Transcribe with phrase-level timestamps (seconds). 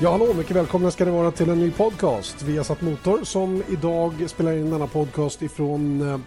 [0.00, 2.42] Ja, hallå, mycket välkomna ska ni vara till en ny podcast.
[2.42, 6.18] Vi har satt motor som idag spelar in denna podcast ifrån eh,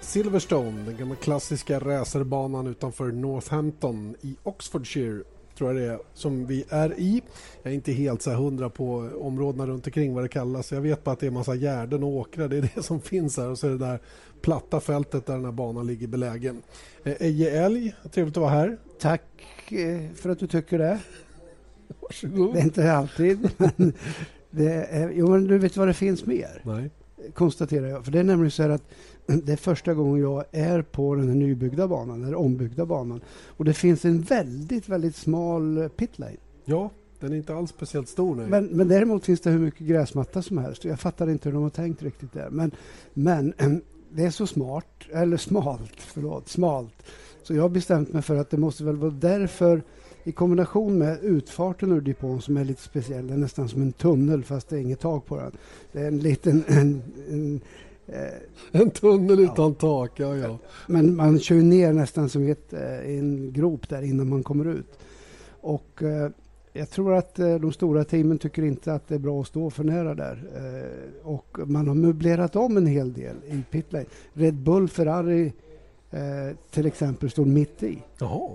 [0.00, 5.22] Silverstone, den gamla klassiska racerbanan utanför Northampton i Oxfordshire
[5.58, 7.22] tror jag det är, som vi är i.
[7.62, 10.72] Jag är inte helt så hundra på områdena runt omkring vad det kallas.
[10.72, 12.48] Jag vet bara att det är massa gärden och åkrar.
[12.48, 13.98] Det är det som finns här och så är det där
[14.40, 16.62] platta fältet där den här banan ligger belägen.
[17.04, 18.78] Eh, Eje Älg, trevligt att vara här.
[19.00, 19.22] Tack
[19.72, 20.98] eh, för att du tycker det.
[22.00, 22.54] Varsågod.
[22.54, 23.50] Det är inte alltid.
[23.56, 23.92] Men
[24.50, 26.62] det är, jo, men du vet vad det finns mer?
[26.62, 26.90] Nej.
[27.34, 28.04] Konstaterar jag.
[28.04, 28.82] För det är nämligen så här att
[29.26, 33.20] det är första gången jag är på den här nybyggda banan, eller ombyggda banan.
[33.46, 36.36] Och det finns en väldigt, väldigt smal pitlane.
[36.64, 36.90] Ja,
[37.20, 38.36] den är inte alls speciellt stor.
[38.36, 38.46] Nej.
[38.46, 40.84] Men, men däremot finns det hur mycket gräsmatta som helst.
[40.84, 42.50] Jag fattar inte hur de har tänkt riktigt där.
[42.50, 42.70] Men,
[43.14, 43.52] men
[44.10, 47.02] det är så smart, eller smalt, förlåt, smalt.
[47.42, 49.82] Så jag har bestämt mig för att det måste väl vara därför
[50.24, 53.92] i kombination med utfarten ur depån som är lite speciell, det är nästan som en
[53.92, 55.52] tunnel fast det är inget tak på den.
[55.92, 56.64] Det är en liten...
[56.66, 57.60] En, en,
[58.06, 59.74] eh, en tunnel utan ja.
[59.80, 60.58] tak, ja, ja.
[60.86, 64.98] Men man kör ner nästan som ett, eh, en grop där innan man kommer ut.
[65.60, 66.30] Och eh,
[66.72, 69.70] jag tror att eh, de stora teamen tycker inte att det är bra att stå
[69.70, 70.44] för nära där.
[70.56, 74.04] Eh, och man har möblerat om en hel del i pitlane.
[74.32, 75.52] Red Bull, Ferrari
[76.70, 78.02] till exempel står mitt i.
[78.18, 78.50] Jaha.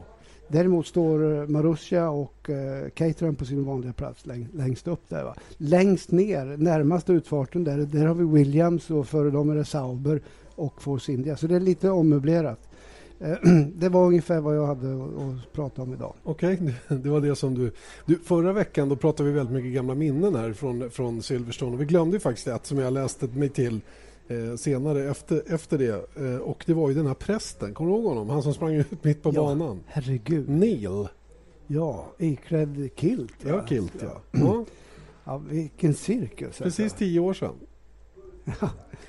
[0.47, 5.23] Däremot står eh, Marussia och eh, Caterham på sin vanliga plats läng längst upp där.
[5.23, 5.35] Va?
[5.57, 10.21] Längst ner, närmast utfarten, där, där har vi Williams och före dem är det Sauber
[10.55, 11.37] och Force India.
[11.37, 12.59] Så det är lite ommöblerat.
[13.19, 13.37] Eh,
[13.75, 16.13] det var ungefär vad jag hade att prata om idag.
[16.23, 16.53] Okej,
[16.85, 17.71] okay, det var det som du...
[18.05, 18.15] du...
[18.15, 21.73] Förra veckan då pratade vi väldigt mycket gamla minnen här från, från Silverstone.
[21.73, 23.81] Och vi glömde faktiskt ett som jag läste mig till
[24.27, 26.07] eh, senare efter, efter det.
[26.15, 28.29] Eh, och det var ju den här prästen, kommer du ihåg honom?
[28.29, 29.79] Han som sprang ut mitt på ja, banan.
[29.87, 30.49] herregud.
[30.49, 31.07] Neil.
[31.67, 33.33] Ja, iklädd kilt.
[33.45, 34.21] Ja, kilt ja.
[34.31, 34.65] ja.
[35.23, 35.37] ja.
[35.37, 36.57] vilken cirkus.
[36.57, 36.97] Precis alltså.
[36.97, 37.55] tio år sedan.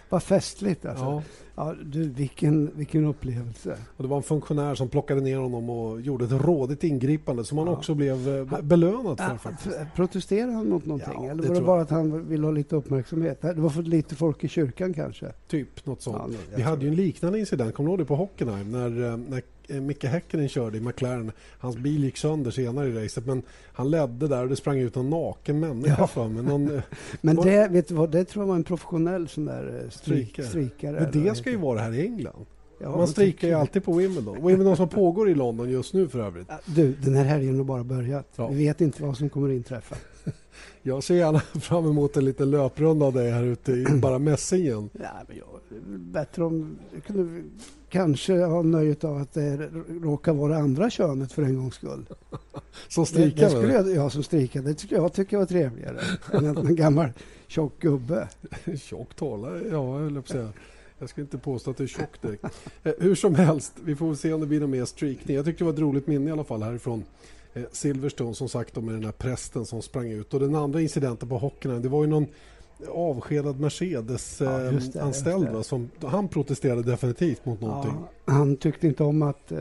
[0.09, 1.05] Vad festligt alltså.
[1.05, 1.23] Ja.
[1.59, 3.77] Ja, du, vilken, vilken upplevelse.
[3.97, 7.59] Och det var en funktionär som plockade ner honom och gjorde ett rådigt ingripande som
[7.59, 7.73] han ja.
[7.73, 9.37] också blev eh, belönad för.
[9.37, 9.77] Faktiskt.
[9.95, 11.25] Protesterade han mot någonting?
[11.25, 13.43] Ja, Eller var det bara att han ville ha lite uppmärksamhet?
[13.43, 15.33] Det var för lite folk i kyrkan kanske?
[15.49, 16.33] Typ, något sånt.
[16.33, 18.71] Ja, Vi hade ju en liknande incident, kommer du ihåg det på Hockenheim?
[18.71, 21.33] När, eh, när Micke Häkkinen körde i McLaren.
[21.59, 24.97] Hans bil gick sönder senare i racet men han ledde där och det sprang ut
[24.97, 26.07] en naken människa ja.
[26.07, 26.43] för mig.
[26.43, 26.83] Någon, eh,
[27.21, 30.41] men det, vet du vad, det tror jag var en professionell sån där eh, strik,
[30.45, 31.01] strikare.
[31.01, 32.47] Men det ska ju vara här i England.
[32.79, 34.47] Ja, Man strikar ju alltid på Wimbledon.
[34.47, 36.49] Wimbledon som pågår i London just nu för övrigt.
[36.65, 38.33] Du, den här helgen har bara börjat.
[38.37, 38.49] Ja.
[38.49, 39.97] Vi vet inte vad som kommer inträffa.
[40.83, 44.91] Jag ser gärna fram emot en liten löprunda av dig här ute i bara mässingen.
[44.93, 46.79] Ja, men jag, bättre om...
[47.07, 47.43] Kunde
[47.89, 49.71] kanske ha nöjet av att det
[50.03, 52.07] råkar vara andra könet för en gångs skull.
[52.89, 53.51] som strikar?
[53.51, 54.63] Det, det jag, ja, som strikar.
[54.63, 56.01] Det tycker jag tycker var trevligare
[56.33, 57.09] än en gammal
[57.47, 58.29] tjock gubbe.
[58.77, 60.53] tjock talar, ja, jag säga.
[60.99, 62.45] Jag ska inte påstå att det är tjock direkt.
[62.83, 65.37] Eh, hur som helst, vi får se om det blir någon mer streakning.
[65.37, 67.05] Jag tyckte det var ett roligt minne i alla fall härifrån
[67.73, 70.35] Silverstone som sagt med den här prästen som sprang ut.
[70.35, 72.27] Och den andra incidenten på hockeyn, det var ju någon
[72.89, 75.49] avskedad Mercedes-anställd.
[75.53, 77.93] Ja, som, han protesterade definitivt mot någonting.
[78.25, 79.59] Ja, han tyckte inte om att eh,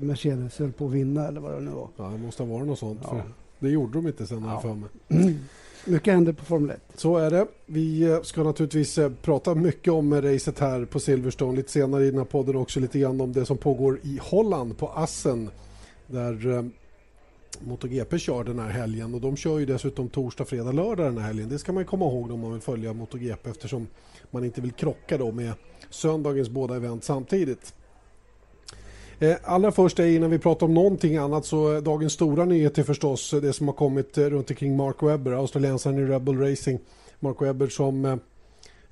[0.00, 1.88] Mercedes höll på att vinna eller vad det nu var.
[1.96, 3.04] Ja, det måste ha varit något sånt.
[3.04, 3.22] För
[3.58, 4.60] det gjorde de inte sen, ja.
[4.60, 4.88] för mig.
[5.88, 6.80] Mycket händer på Formel 1.
[6.94, 7.46] Så är det.
[7.66, 12.10] Vi eh, ska naturligtvis eh, prata mycket om racet här på Silverstone lite senare i
[12.10, 15.50] den här podden också lite grann om det som pågår i Holland på Assen
[16.06, 16.62] där eh,
[17.60, 21.26] MotoGP kör den här helgen och de kör ju dessutom torsdag, fredag, lördag den här
[21.26, 21.48] helgen.
[21.48, 23.86] Det ska man komma ihåg om man vill följa MotoGP eftersom
[24.30, 25.52] man inte vill krocka då med
[25.90, 27.74] söndagens båda event samtidigt.
[29.18, 32.82] Eh, allra först innan vi pratar om någonting annat så eh, dagens stora nyhet är
[32.82, 36.80] förstås eh, det som har kommit runt omkring Mark Webber, australiensaren i Rebel Racing.
[37.20, 38.20] Mark Webber som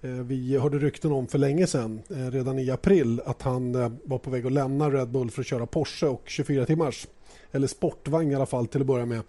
[0.00, 3.72] vi hörde rykten om för länge sedan, redan i april, att han
[4.04, 7.06] var på väg att lämna Red Bull för att köra Porsche och 24 timmars
[7.54, 9.21] eller sportvagn i alla fall till att börja med.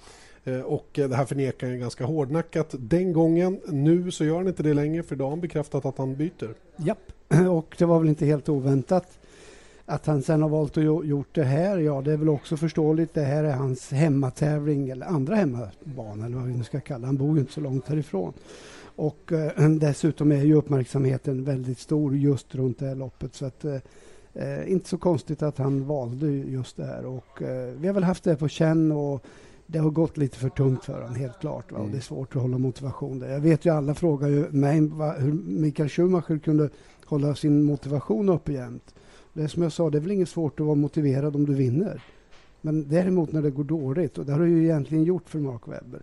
[0.44, 3.60] Eh, och eh, det här förnekar han ganska hårdnackat den gången.
[3.68, 6.54] Nu så gör han inte det längre för idag har han bekräftat att han byter.
[6.78, 7.12] Japp,
[7.50, 9.18] och det var väl inte helt oväntat.
[9.86, 13.14] Att han sen har valt att gjort det här, ja det är väl också förståeligt.
[13.14, 17.18] Det här är hans hemmatävling eller andra hemmabana eller vad vi nu ska kalla Han
[17.18, 18.34] bor ju inte så långt härifrån.
[18.96, 23.36] Och eh, dessutom är ju uppmärksamheten väldigt stor just runt det här loppet.
[23.36, 23.78] Så att, eh,
[24.36, 27.06] Eh, inte så konstigt att han valde just det här.
[27.06, 29.26] Och, eh, vi har väl haft det på känn och
[29.68, 31.72] det har gått lite för tungt för honom, helt klart.
[31.72, 31.80] Va?
[31.80, 31.92] Mm.
[31.92, 33.30] Det är svårt att hålla motivation där.
[33.30, 36.70] Jag vet ju alla frågar ju mig va, hur Mikael Schumacher kunde
[37.06, 38.96] hålla sin motivation uppe jämt.
[39.34, 41.54] Det är som jag sa, det är väl inget svårt att vara motiverad om du
[41.54, 42.04] vinner.
[42.66, 45.68] Men däremot när det går dåligt, och det har det ju egentligen gjort för Mark
[45.68, 46.02] Webber,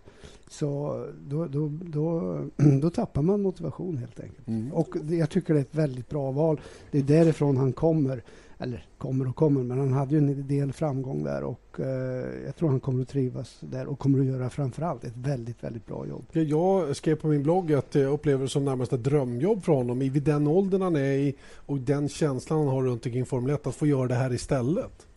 [0.49, 2.39] så då, då, då,
[2.81, 4.47] då tappar man motivation helt enkelt.
[4.47, 4.73] Mm.
[4.73, 6.61] Och jag tycker det är ett väldigt bra val.
[6.91, 8.23] Det är därifrån han kommer
[8.57, 12.55] eller kommer och kommer, men han hade ju en del framgång där och eh, jag
[12.55, 16.07] tror han kommer att trivas där och kommer att göra framförallt ett väldigt, väldigt bra
[16.07, 16.25] jobb.
[16.31, 19.99] Jag skrev på min blogg att jag upplever det som närmast ett drömjobb för honom
[19.99, 23.67] vid den åldern han är i och den känslan han har runt omkring Formel 1
[23.67, 25.07] att få göra det här istället.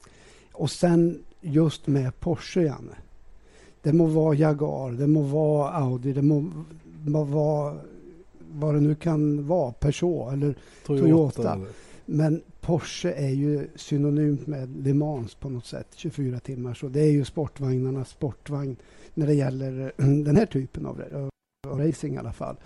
[0.53, 2.97] Och sen just med Porsche, Janne.
[3.83, 6.53] Det må vara Jaguar, det må vara Audi, det må,
[7.05, 7.77] må vara
[8.53, 10.55] vad det nu kan vara, Peugeot eller
[10.87, 11.03] Toyota.
[11.03, 11.53] Toyota.
[11.53, 11.69] Eller?
[12.07, 16.75] Men Porsche är ju synonymt med Le Mans på något sätt, 24 timmar.
[16.75, 18.77] Så det är ju sportvagnarnas sportvagn
[19.15, 19.93] när det gäller
[20.25, 21.03] den här typen av,
[21.69, 22.57] av racing i alla fall.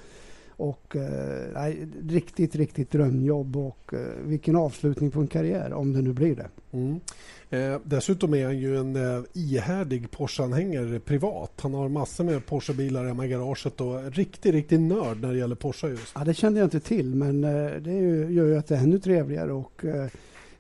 [0.60, 1.74] Och eh,
[2.08, 6.48] riktigt, riktigt drömjobb och eh, vilken avslutning på en karriär om det nu blir det.
[6.72, 7.00] Mm.
[7.50, 11.52] Eh, dessutom är han ju en eh, ihärdig Porsche-anhängare privat.
[11.60, 15.54] Han har massor med Porsche-bilar hemma i garaget och riktigt, riktigt nörd när det gäller
[15.54, 16.12] Porsche just.
[16.14, 18.80] Ja, det kände jag inte till men eh, det ju, gör ju att det är
[18.80, 20.08] ännu trevligare och eh,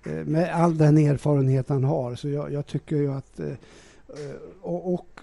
[0.06, 3.40] eh, med all den erfarenhet han har så jag, jag tycker ju att
[4.60, 5.20] och, och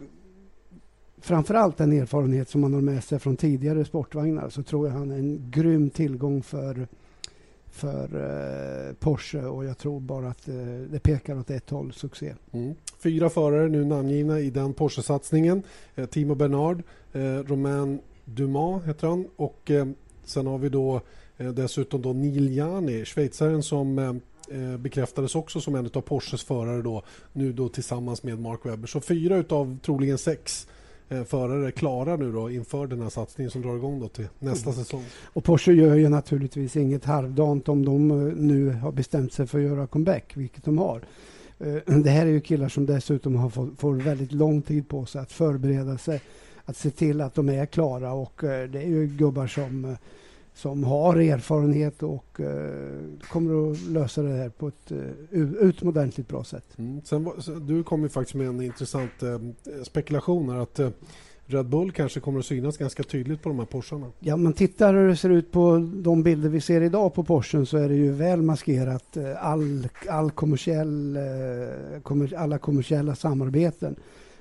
[1.21, 5.11] framförallt den erfarenhet som han har med sig från tidigare sportvagnar så tror jag han
[5.11, 6.87] är en grym tillgång för,
[7.71, 8.03] för
[8.87, 10.55] eh, Porsche och jag tror bara att eh,
[10.91, 12.33] det pekar åt ett håll, succé.
[12.51, 12.75] Mm.
[12.99, 15.63] Fyra förare nu namngivna i den Porsche-satsningen.
[15.95, 16.83] Eh, Timo Bernard,
[17.13, 19.87] eh, Romain Dumas heter han och eh,
[20.23, 21.01] sen har vi då
[21.37, 24.09] eh, dessutom då Neil Jani, schweizaren som eh,
[24.49, 27.03] eh bekräftades också som en av Porsches förare då,
[27.33, 28.87] nu då tillsammans med Mark Webber.
[28.87, 30.76] Så fyra utav troligen sex Eh,
[31.09, 34.83] förare klara nu då inför den här satsningen som drar igång då till nästa mm.
[34.83, 35.03] säsong.
[35.23, 39.57] Och Porsche gör ju naturligtvis inget halvdant om de eh, nu har bestämt sig för
[39.59, 41.01] att göra comeback, vilket de har.
[41.59, 45.05] Eh, det här är ju killar som dessutom har fått, får väldigt lång tid på
[45.05, 46.21] sig att förbereda sig,
[46.65, 49.97] att se till att de är klara och det är ju gubbar som
[50.57, 54.97] som har erfarenhet och eh, kommer att lösa det här på ett eh,
[55.39, 56.65] utomordentligt bra sätt.
[56.77, 57.01] Mm.
[57.03, 57.29] Sen,
[57.67, 59.39] du kom ju faktiskt med en intressant eh,
[59.83, 60.89] spekulation här att eh,
[61.45, 64.07] Red Bull kanske kommer att synas ganska tydligt på de här Porscharna.
[64.19, 67.65] Ja, man tittar hur det ser ut på de bilder vi ser idag på Porschen
[67.65, 73.95] så är det ju väl maskerat eh, all, all kommersiell, eh, kommer, alla kommersiella samarbeten.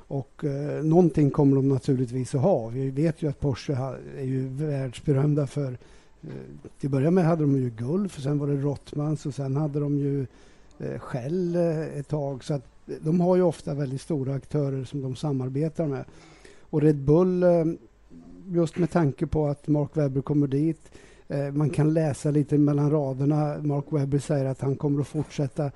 [0.08, 2.68] Och eh, någonting kommer de naturligtvis att ha.
[2.68, 3.72] Vi vet ju att Porsche
[4.18, 5.78] är ju världsberömda för
[6.26, 9.56] Eh, till att börja med hade de ju Gulf, sen var det Rottmans och sen
[9.56, 10.26] hade de ju
[10.78, 12.44] eh, Shell eh, ett tag.
[12.44, 12.64] Så att
[13.00, 16.04] de har ju ofta väldigt stora aktörer som de samarbetar med.
[16.60, 17.44] Och Red Bull,
[18.48, 20.90] just med tanke på att Mark Webber kommer dit,
[21.52, 23.56] man kan läsa lite mellan raderna.
[23.62, 25.70] Mark Webber säger att han kommer att fortsätta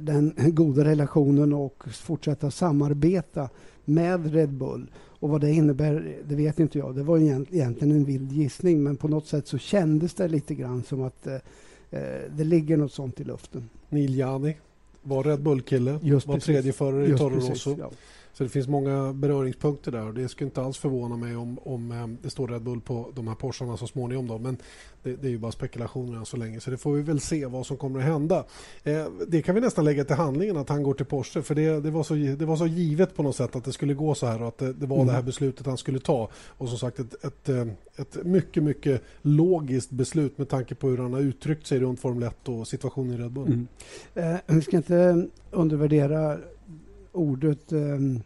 [0.00, 3.48] den goda relationen och fortsätta samarbeta
[3.84, 4.90] med Red Bull.
[5.20, 6.94] Och vad det innebär, det vet inte jag.
[6.94, 10.82] Det var egentligen en vild gissning, men på något sätt så kändes det lite grann
[10.82, 11.40] som att eh, eh
[12.36, 13.68] det ligger något sånt i luften.
[13.88, 14.56] Neil Jani
[15.02, 15.92] var Red Bull-kille,
[16.26, 17.76] var tredje förare i Toro Rosso.
[17.78, 17.90] Ja.
[18.40, 21.92] Så det finns många beröringspunkter där och det skulle inte alls förvåna mig om, om
[21.92, 24.26] eh, det står Red Bull på de här Porscharna så småningom.
[24.26, 24.38] Då.
[24.38, 24.56] Men
[25.02, 27.66] det, det är ju bara spekulationer så länge så det får vi väl se vad
[27.66, 28.44] som kommer att hända.
[28.82, 31.80] Eh, det kan vi nästan lägga till handlingen att han går till Porsche för det,
[31.80, 34.26] det, var, så, det var så givet på något sätt att det skulle gå så
[34.26, 35.06] här och att det, det var mm.
[35.06, 36.28] det här beslutet han skulle ta.
[36.34, 40.98] Och som sagt ett, ett, eh, ett mycket, mycket logiskt beslut med tanke på hur
[40.98, 43.46] han har uttryckt sig runt Formel 1 och situationen i Red Bull.
[43.46, 43.68] Mm.
[44.14, 46.38] Eh, vi ska inte undervärdera
[47.12, 48.20] ordet ehm,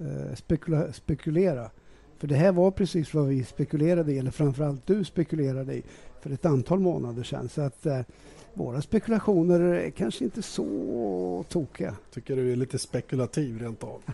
[0.00, 1.70] eh, spekula spekulera.
[2.18, 5.82] För det här var precis vad vi spekulerade i, eller framförallt du spekulerade i,
[6.20, 7.48] för ett antal månader sedan.
[7.48, 8.00] Så att eh,
[8.54, 11.96] våra spekulationer är kanske inte så tokiga.
[12.14, 14.02] Tycker du är lite spekulativ rent av.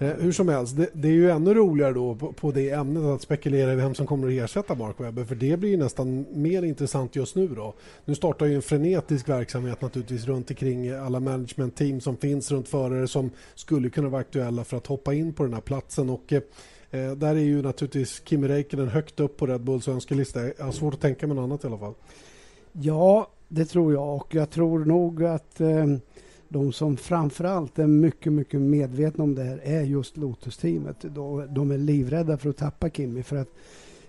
[0.00, 3.02] Eh, hur som helst, det, det, är ju ännu roligare då på, på, det ämnet
[3.02, 6.62] att spekulera i vem som kommer att ersätta Mark Webber för det blir nästan mer
[6.62, 7.48] intressant just nu.
[7.48, 7.74] Då.
[8.04, 13.08] Nu startar ju en frenetisk verksamhet naturligtvis runt omkring alla managementteam som finns runt förare
[13.08, 16.10] som skulle kunna vara aktuella för att hoppa in på den här platsen.
[16.10, 16.42] Och, eh,
[16.90, 20.40] eh där är ju naturligtvis Kimi Räikkönen högt upp på Red Bulls önskelista.
[20.58, 21.94] Jag har svårt att tänka mig något annat i alla fall.
[22.72, 25.86] Ja, det tror jag och jag tror nog att eh,
[26.48, 30.96] de som framförallt är mycket, mycket medvetna om det här är just Lotus-teamet.
[31.48, 33.48] De är livrädda för att tappa Kimi för att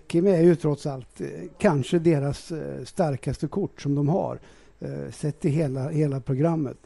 [0.08, 1.26] Kimi är ju trots allt eh,
[1.58, 4.38] kanske deras eh, starkaste kort som de har
[4.80, 6.76] eh, sett i hela, hela programmet.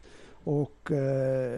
[0.47, 0.89] Och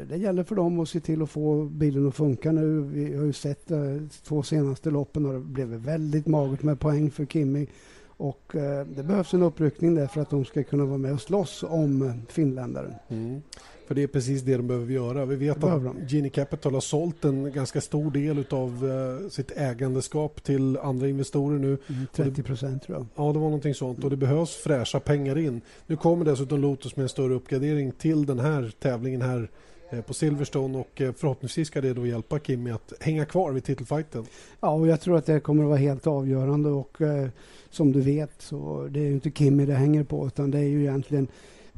[0.09, 2.81] det gäller för dem att se till att få bilen att funka nu.
[2.81, 7.11] Vi har ju sett de två senaste loppen och det blev väldigt magert med poäng
[7.11, 7.69] för Kimi.
[8.17, 11.21] Och eh, det behövs en uppryckning där för att de ska kunna vara med och
[11.21, 12.95] slåss om finländaren.
[13.09, 13.43] Mm.
[13.87, 15.25] För det är precis det de behöver göra.
[15.25, 20.43] Vi vet att Gini Capital har sålt en ganska stor del av uh, sitt ägandeskap
[20.43, 21.79] till andra investorer nu.
[21.87, 23.07] Mm, 30 procent tror jag.
[23.27, 24.05] Ja, det var någonting sånt.
[24.05, 25.61] Och det behövs fräscha pengar in.
[25.87, 29.49] Nu kommer dessutom Lotus med en större uppgradering till den här tävlingen här
[29.91, 33.65] Eh, på Silverstone och eh, förhoppningsvis ska det då hjälpa Kimi att hänga kvar vid
[33.65, 34.25] titelfighten.
[34.61, 37.29] Ja, och jag tror att det kommer att vara helt avgörande och eh,
[37.71, 40.63] som du vet så det är ju inte Kimi det hänger på utan det är
[40.63, 41.29] ju egentligen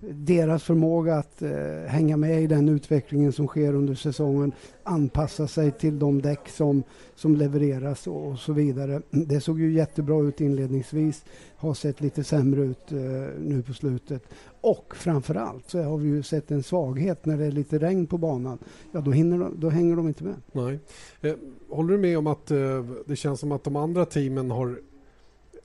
[0.01, 1.51] deras förmåga att eh,
[1.87, 4.53] hänga med i den utvecklingen som sker under säsongen,
[4.83, 6.83] anpassa sig till de däck som,
[7.15, 9.03] som levereras och, och så vidare.
[9.11, 11.25] Det såg ju jättebra ut inledningsvis,
[11.57, 12.99] har sett lite sämre ut eh,
[13.41, 14.23] nu på slutet.
[14.61, 18.19] Och framförallt så har vi ju sett en svaghet när det är lite regn på
[18.19, 18.59] banan.
[18.93, 20.35] Ja, då, hinner de, då hänger de inte med.
[20.53, 20.79] Nej.
[21.21, 21.35] Eh,
[21.69, 24.79] håller du med om att eh, det känns som att de andra teamen har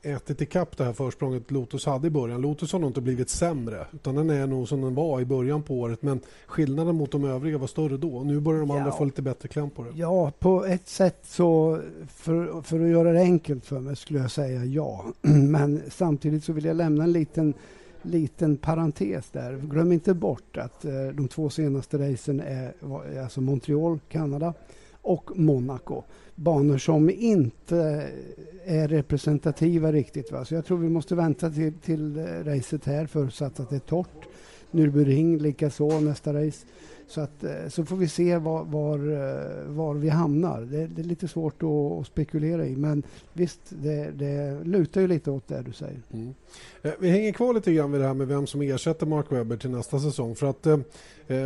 [0.03, 2.41] ätit ikapp det här försprånget Lotus hade i början.
[2.41, 5.63] Lotus har nog inte blivit sämre utan den är nog som den var i början
[5.63, 8.23] på året men skillnaden mot de övriga var större då.
[8.23, 9.89] Nu börjar de andra få lite bättre kläm på det.
[9.95, 14.31] Ja, på ett sätt så för, för att göra det enkelt för mig skulle jag
[14.31, 15.05] säga ja.
[15.21, 17.53] Men samtidigt så vill jag lämna en liten
[18.05, 19.57] liten parentes där.
[19.57, 22.73] Glöm inte bort att eh, de två senaste racen är
[23.23, 24.53] alltså Montreal, Kanada
[25.01, 26.03] och Monaco.
[26.35, 28.07] Banor som inte
[28.65, 30.31] är representativa riktigt.
[30.31, 30.45] Va?
[30.45, 34.27] Så jag tror vi måste vänta till, till racet här förutsatt att det är torrt.
[34.73, 36.65] Nürburgring likaså nästa race.
[37.07, 40.61] Så, att, eh, så får vi se var, var, eh, var vi hamnar.
[40.61, 43.03] Det, det, är lite svårt att, att, spekulera i men
[43.33, 46.01] visst, det, det lutar ju lite åt det du säger.
[46.13, 46.33] Mm.
[46.81, 49.57] Eh, vi hänger kvar lite grann vid det här med vem som ersätter Mark Webber
[49.57, 50.35] till nästa säsong.
[50.35, 50.79] För att eh,
[51.27, 51.39] eh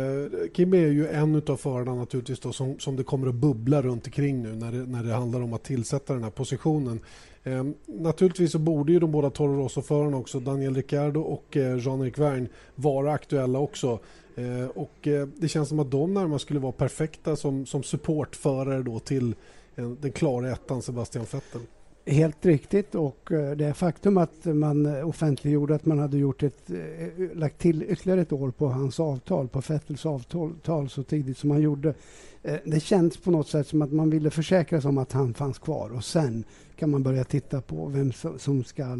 [0.54, 4.06] Kimi är ju en av förarna naturligtvis då, som, som det kommer att bubbla runt
[4.06, 7.00] omkring nu när det, när det handlar om att tillsätta den här positionen.
[7.44, 12.18] Eh, naturligtvis så borde ju de båda Toro Rosso-förarna också, Daniel Ricciardo och eh, Jean-Erik
[12.18, 13.98] Wern, vara aktuella också.
[14.36, 18.82] Eh, och eh, det känns som att de närmast skulle vara perfekta som, som supportförare
[18.82, 19.34] då till
[19.76, 21.60] eh, den klara ettan Sebastian Vettel.
[22.08, 27.36] Helt riktigt och eh, det faktum att man offentliggjorde att man hade gjort ett, eh,
[27.36, 31.60] lagt till ytterligare ett år på hans avtal, på Fettels avtal så tidigt som man
[31.60, 31.94] gjorde.
[32.42, 35.34] Eh, det känns på något sätt som att man ville försäkra sig om att han
[35.34, 36.44] fanns kvar och sen
[36.76, 38.98] kan man börja titta på vem som ska,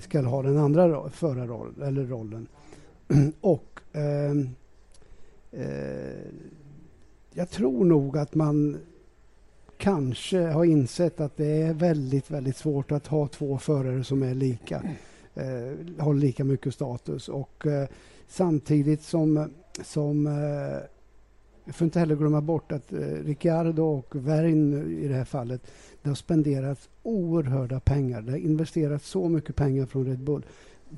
[0.00, 2.46] ska ha den andra förarrollen eller rollen.
[3.40, 4.30] Och eh,
[5.50, 6.26] eh,
[7.32, 8.78] jag tror nog att man
[9.82, 14.34] kanske har insett att det är väldigt, väldigt svårt att ha två förare som är
[14.34, 14.82] lika,
[15.34, 17.28] eh, har lika mycket status.
[17.28, 17.88] Och eh,
[18.28, 19.50] samtidigt som,
[19.82, 20.88] som eh,
[21.64, 25.62] vi får inte heller glömma bort att eh, Ricciardo och Verin i det här fallet,
[26.02, 28.22] det har spenderats oerhörda pengar.
[28.22, 30.44] Det har investerats så mycket pengar från Red Bull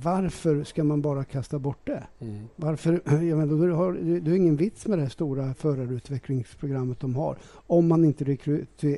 [0.02, 2.06] varför ska man bara kasta bort det?
[2.18, 2.48] Mm.
[2.56, 7.14] Varför, jag menar, du har, det är ingen vits med det här stora förarutvecklingsprogrammet de
[7.14, 7.36] har
[7.66, 8.24] om man inte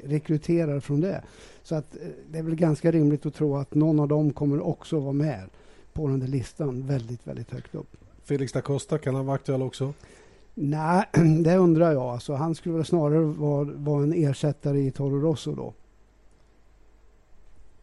[0.05, 1.23] rekryterar från det.
[1.63, 4.67] Så att, eh, det är väl ganska rimligt att tro att någon av dem kommer
[4.67, 5.49] också vara med
[5.93, 7.97] på den där listan väldigt, väldigt högt upp.
[8.25, 9.93] Felix da Costa, kan han vara aktuell också?
[10.55, 11.05] Nej,
[11.45, 12.03] det undrar jag.
[12.03, 15.75] Alltså, han skulle väl snarare vara, vara en ersättare i Toro Rosso då.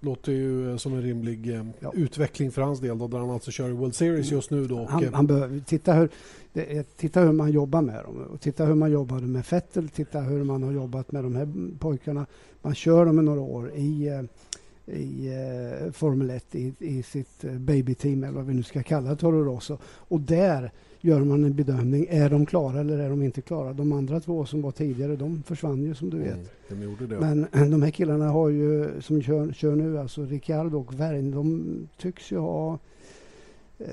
[0.04, 1.92] Låter ju eh, som en rimlig eh, ja.
[1.96, 4.68] utveckling för hans del då, där han alltså kör i World Series just nu.
[4.68, 6.10] Då, han, eh, han behöver, titta, hur,
[6.98, 8.28] titta hur man jobbar med dem.
[8.34, 11.48] Och titta hur man jobbade med Fettel, titta hur man har jobbat med de här
[11.80, 12.26] pojkarna.
[12.62, 14.20] Man kör dem i några år i,
[14.86, 15.32] i
[15.94, 19.78] Formel 1 i, i sitt babyteam eller vad vi nu ska kalla Toro Rosso.
[19.86, 20.72] Och där
[21.06, 22.08] gör man en bedömning.
[22.10, 23.74] Är de klara eller är de inte klara?
[23.74, 26.34] De andra två som var tidigare, de försvann ju som du vet.
[26.34, 26.76] Mm, de
[27.20, 31.88] Men de här killarna har ju, som kör, kör nu, alltså Ricciardo och Värn, de
[31.98, 32.80] tycks ju ha
[33.80, 33.88] eh,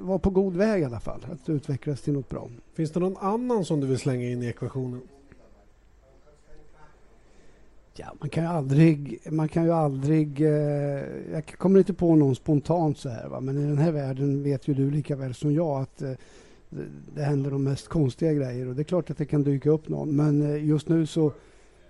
[0.00, 2.48] var på god väg i alla fall att utvecklas till något bra.
[2.74, 5.00] Finns det någon annan som du vill slänga in i ekvationen?
[7.98, 10.50] Ja, man kan ju aldrig, man kan ju aldrig, eh,
[11.32, 14.68] jag kommer inte på någon spontant så här va, men i den här världen vet
[14.68, 16.12] ju du lika väl som jag att eh,
[17.14, 19.88] det, händer de mest konstiga grejer och det är klart att det kan dyka upp
[19.88, 21.32] någon men eh, just nu så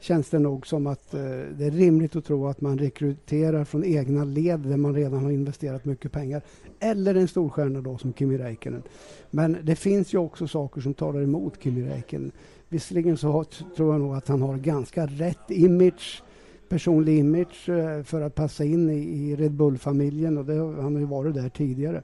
[0.00, 1.20] känns det nog som att eh,
[1.58, 5.30] det är rimligt att tro att man rekryterar från egna led där man redan har
[5.30, 6.42] investerat mycket pengar.
[6.80, 8.82] Eller en storstjärna då som Kimi Räikkönen.
[9.30, 12.32] Men det finns ju också saker som talar emot Kimi Räikkönen.
[12.68, 13.44] Visserligen så
[13.76, 16.22] tror jag nog att han har ganska rätt image,
[16.68, 21.06] personlig image eh, för att passa in i, Red Bull-familjen och det, han har ju
[21.06, 22.02] varit där tidigare.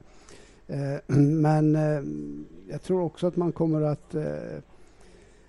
[0.67, 2.03] Eh, men eh,
[2.69, 4.15] jag tror också att man kommer att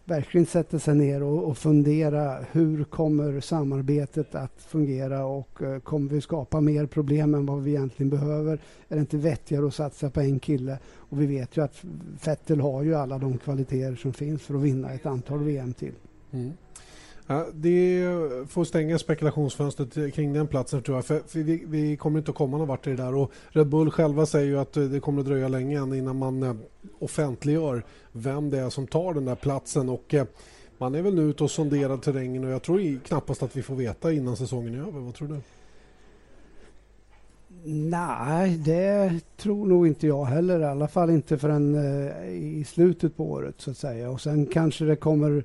[0.04, 6.10] verkligen sätta sig ner och, och, fundera hur kommer samarbetet att fungera och eh, kommer
[6.10, 8.58] vi skapa mer problem än vad vi egentligen behöver?
[8.88, 10.78] Är det inte vettigare att satsa på en kille?
[10.86, 11.84] Och vi vet ju att
[12.24, 15.94] Vettel har ju alla de kvaliteter som finns för att vinna ett antal VM till.
[16.30, 16.52] Mm.
[17.26, 18.04] Ja, det
[18.48, 21.04] får stänga spekulationsfönstret kring den platsen tror jag.
[21.04, 23.14] För, vi, vi, kommer inte att komma någon vart i det där.
[23.14, 26.42] Och Red Bull själva säger ju att eh, det kommer att dröja länge innan man
[26.42, 26.54] eh,
[26.98, 29.88] offentliggör vem det är som tar den där platsen.
[29.88, 30.26] Och eh,
[30.78, 33.74] man är väl nu ute och sonderar terrängen och jag tror knappast att vi får
[33.74, 35.00] veta innan säsongen är över.
[35.00, 35.40] Vad tror du?
[37.66, 40.60] Nej, det tror nog inte jag heller.
[40.60, 41.74] I alla fall inte förrän
[42.28, 44.10] i slutet på året så att säga.
[44.10, 45.44] Och sen kanske det kommer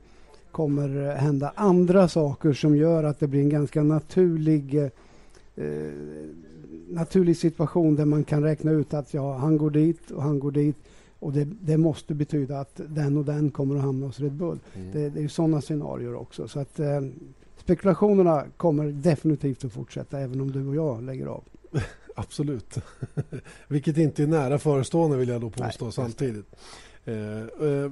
[0.60, 4.76] kommer hända andra saker som gör att det blir en ganska naturlig
[5.56, 5.64] eh,
[6.90, 10.52] naturlig situation där man kan räkna ut att ja, han går dit och han går
[10.52, 10.76] dit.
[11.20, 14.60] Och det, det måste betyda att den och den kommer att hamna hos Red Bull.
[14.76, 14.92] Mm.
[14.92, 16.48] Det, det, är sådana scenarier också.
[16.48, 17.02] Så att eh,
[17.58, 21.44] spekulationerna kommer definitivt att fortsätta även om du och jag lägger av.
[22.16, 22.78] Absolut.
[23.68, 26.56] Vilket inte är nära förestående vill jag då påstå Nej, samtidigt.
[27.06, 27.92] Eh, eh,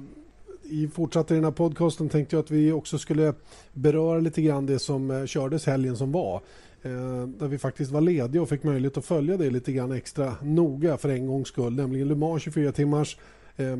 [0.70, 3.34] i fortsatt i den här podcasten tänkte jag att vi också skulle
[3.72, 6.42] beröra lite grann det som eh, kördes helgen som var.
[6.82, 10.34] Eh, där vi faktiskt var lediga och fick möjlighet att följa det lite grann extra
[10.42, 11.72] noga för en gångs skull.
[11.72, 13.18] Nämligen Le Mans 24 timmars.
[13.56, 13.72] Eh,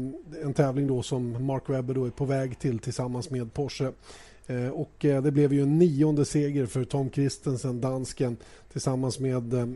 [0.42, 3.92] en tävling då som Mark Webber då är på väg till tillsammans med Porsche.
[4.48, 8.36] Eh, och eh, det blev ju en nionde seger för Tom Christensen, dansken.
[8.72, 9.66] Tillsammans med eh,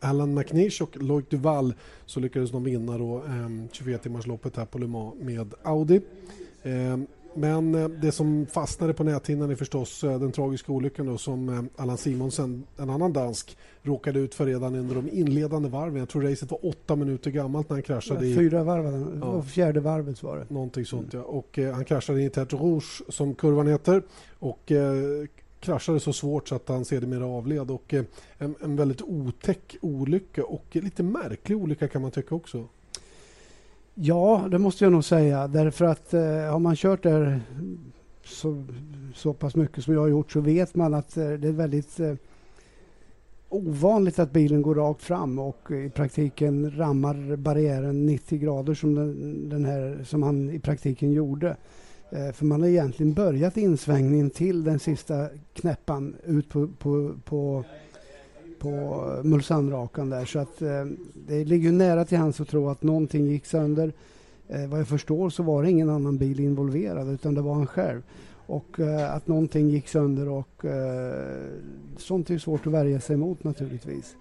[0.00, 1.74] Alan McNish och Loic Duval
[2.06, 6.00] så lyckades de vinna 24-timmarsloppet här på Le Mans med Audi.
[7.34, 11.48] Men eh, det som fastnade på näthinnan är förstås eh, den tragiska olyckan då, som
[11.48, 15.98] eh, Allan Simonsen, en annan dansk, råkade ut för redan under de inledande varven.
[15.98, 18.26] Jag tror racet var åtta minuter gammalt när han kraschade.
[18.26, 19.42] Ja, fyra varv, ja.
[19.42, 20.54] fjärde varvet var det.
[20.54, 21.24] Någonting sånt mm.
[21.26, 21.32] ja.
[21.32, 24.02] Och eh, han kraschade i Tête Rouge som kurvan heter
[24.38, 25.26] och eh,
[25.60, 27.70] kraschade så svårt så att han sedermera avled.
[27.70, 28.04] Och, eh,
[28.38, 32.68] en, en väldigt otäck olycka och lite märklig olycka kan man tycka också.
[33.94, 35.48] Ja, det måste jag nog säga.
[35.48, 37.40] Därför att eh, har man kört där
[38.24, 38.64] så,
[39.14, 42.00] så pass mycket som jag har gjort så vet man att eh, det är väldigt
[42.00, 42.14] eh,
[43.48, 49.48] ovanligt att bilen går rakt fram och i praktiken rammar barriären 90 grader som, den,
[49.48, 51.56] den här, som han i praktiken gjorde.
[52.10, 57.64] Eh, för man har egentligen börjat insvängningen till den sista knäppan ut på, på, på
[58.62, 60.24] på Mulsandrakan där.
[60.24, 60.84] Så att eh,
[61.26, 63.92] det ligger nära till hands att tro att någonting gick sönder.
[64.48, 67.66] Eh, vad jag förstår så var det ingen annan bil involverad utan det var han
[67.66, 68.02] själv.
[68.46, 71.48] Och eh, att någonting gick sönder och eh,
[71.96, 74.16] sånt är ju svårt att värja sig emot naturligtvis.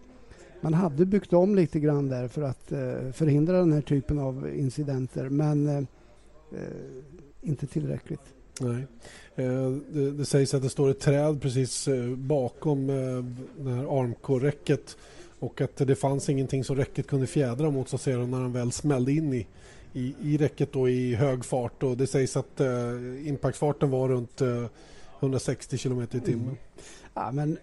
[0.62, 4.50] Man hade byggt om lite grann där för att eh, förhindra den här typen av
[4.56, 5.86] incidenter men eh, eh
[7.42, 8.41] inte tillräckligt.
[8.62, 8.88] Nej.
[9.36, 13.24] Eh, det, det, sägs att det står ett träd precis eh, bakom eh,
[13.64, 14.98] det här armcore-räcket
[15.40, 18.72] och att det fanns ingenting som räcket kunde fjädra mot så ser när den väl
[18.72, 19.48] smällde in i,
[19.94, 21.84] i, i räcket då i hög fart.
[21.84, 24.66] Och det sägs att eh, impactfarten var runt eh,
[25.20, 26.44] 160 km i timmen.
[26.44, 26.58] Mm.
[27.14, 27.58] Ja, men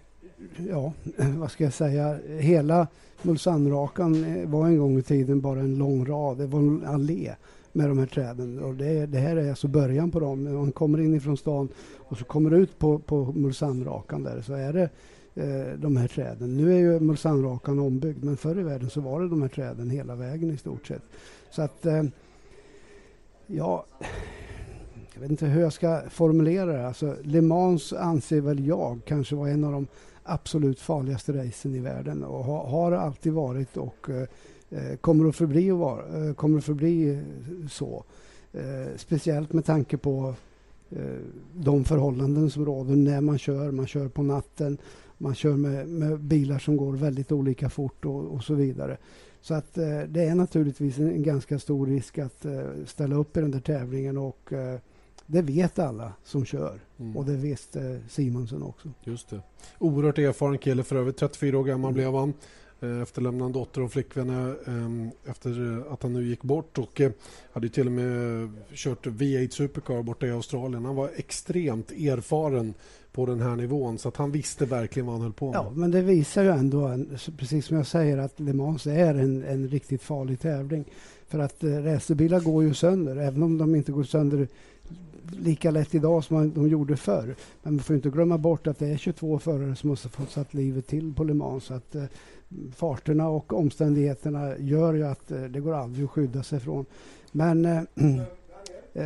[0.70, 2.18] ja, vad ska jag säga?
[2.38, 2.86] Hela
[3.22, 6.38] Mulsanrakan eh, var en gång i tiden bara en lång rad.
[6.38, 7.34] Det var en allé
[7.72, 8.58] med de här träden.
[8.58, 10.44] Och det, det, här är alltså början på dem.
[10.44, 14.90] Man kommer inifrån stan och så kommer ut på, på Mulsanrakan där så är det
[15.34, 16.56] eh, de här träden.
[16.56, 19.90] Nu är ju Mulsanrakan ombyggd men förr i världen så var det de här träden
[19.90, 21.02] hela vägen i stort sett.
[21.50, 22.02] Så att eh,
[23.46, 23.84] ja,
[25.14, 26.86] jag vet inte hur jag ska formulera det.
[26.86, 29.86] Alltså, Le Mans anser väl jag kanske var en av de
[30.22, 34.26] absolut farligaste racen i världen och ha, har alltid varit och Eh,
[35.00, 37.22] kommer att förbli, vara, eh, kommer att förbli
[37.70, 38.04] så.
[38.52, 40.34] Eh, speciellt med tanke på
[41.54, 43.70] de förhållanden som råder när man kör.
[43.70, 44.78] Man kör på natten,
[45.18, 48.96] man kör med, med bilar som går väldigt olika fort och, och så vidare.
[49.40, 49.74] Så att
[50.08, 52.46] det är naturligtvis en, en, ganska stor risk att
[52.86, 54.52] ställa upp i den där tävlingen och
[55.26, 57.16] det vet alla som kör mm.
[57.16, 58.88] och det visste Simonsson också.
[59.04, 59.40] Just det.
[59.78, 61.94] Oerhört erfaren kille för övrigt, 34 år gammal mm.
[61.94, 62.32] blev han.
[62.80, 67.00] Eh, efterlämnade efterlämnad dotter och flickvän eh, eh, efter att han nu gick bort och
[67.52, 70.84] hade till och med kört V8 Supercar borta i Australien.
[70.84, 72.74] Han var extremt erfaren
[73.12, 75.54] på den här nivån så att han visste verkligen vad han höll på med.
[75.54, 76.98] Ja, men det visar ju ändå,
[77.36, 80.84] precis som jag säger, att Le Mans är en, en riktigt farlig tävling.
[81.28, 84.48] För att eh, racerbilar går ju sönder, även om de inte går sönder
[85.30, 87.34] lika lätt idag som de gjorde förr.
[87.62, 90.54] Men man får inte glömma bort att det är 22 förare som har fått satt
[90.54, 91.64] livet till på Le Mans.
[91.64, 91.96] Så att,
[92.74, 96.86] farterna och omständigheterna gör ju att eh, det går aldrig att skydda sig från.
[97.32, 97.64] Men
[98.94, 99.04] eh,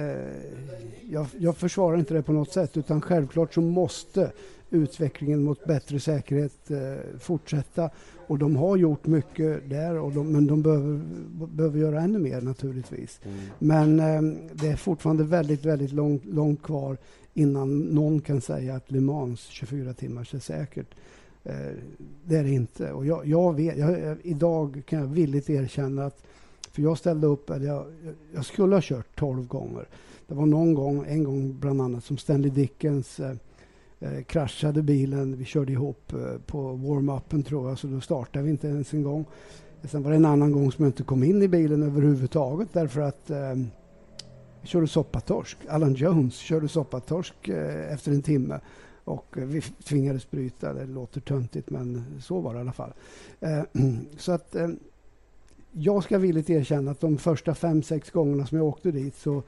[1.10, 4.32] jag, jag försvarar inte det på något sätt utan självklart så måste
[4.72, 7.90] utvecklingen mot bättre säkerhet eh, fortsätta.
[8.26, 11.00] Och de har gjort mycket där, och de, men de behöver,
[11.46, 13.20] behöver göra ännu mer naturligtvis.
[13.24, 13.38] Mm.
[13.58, 16.96] Men eh, det är fortfarande väldigt, väldigt långt, långt kvar
[17.34, 20.94] innan någon kan säga att Le Mans 24 timmars är säkert.
[21.44, 21.54] Eh,
[22.24, 22.92] det är det inte.
[22.92, 26.22] Och jag, jag vet, jag, idag kan jag villigt erkänna att
[26.72, 27.86] för jag ställde upp, eller jag,
[28.34, 29.88] jag skulle ha kört 12 gånger.
[30.26, 33.34] Det var någon gång, en gång bland annat, som Stanley Dickens eh,
[34.00, 35.36] eh, kraschade bilen.
[35.36, 39.02] Vi körde ihop eh, på warm-upen tror jag, så då startade vi inte ens en
[39.02, 39.24] gång.
[39.84, 43.00] Sen var det en annan gång som jag inte kom in i bilen överhuvudtaget därför
[43.00, 43.38] att eh,
[44.60, 45.58] jag körde soppatorsk.
[45.68, 48.60] Alan Jones körde soppatorsk eh, efter en timme
[49.04, 50.72] och eh, vi tvingades bryta.
[50.72, 52.92] Det låter töntigt men så var det i alla fall.
[53.40, 53.62] Eh,
[54.16, 54.68] så att eh,
[55.72, 59.42] jag ska villigt erkänna att de första fem, sex gångerna som jag åkte dit så,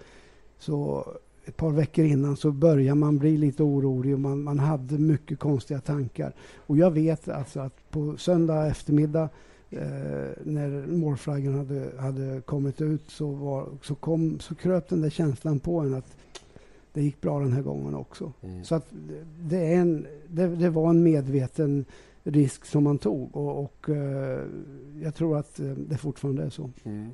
[0.58, 1.06] så
[1.44, 5.38] ett par veckor innan så börjar man bli lite orolig och man, man hade mycket
[5.38, 6.32] konstiga tankar.
[6.56, 9.28] Och jag vet alltså att på söndag eftermiddag
[9.70, 15.10] eh, när målflaggan hade, hade kommit ut så, var, så, kom, så kröp den där
[15.10, 16.16] känslan på en att
[16.94, 18.32] det gick bra den här gången också.
[18.42, 18.64] Mm.
[18.64, 18.86] Så att
[19.40, 21.84] det, är en, det, det var en medveten
[22.24, 23.36] risk som man tog.
[23.36, 24.40] Och, och eh,
[25.02, 26.70] jag tror att eh, det fortfarande är så.
[26.84, 27.10] Mm.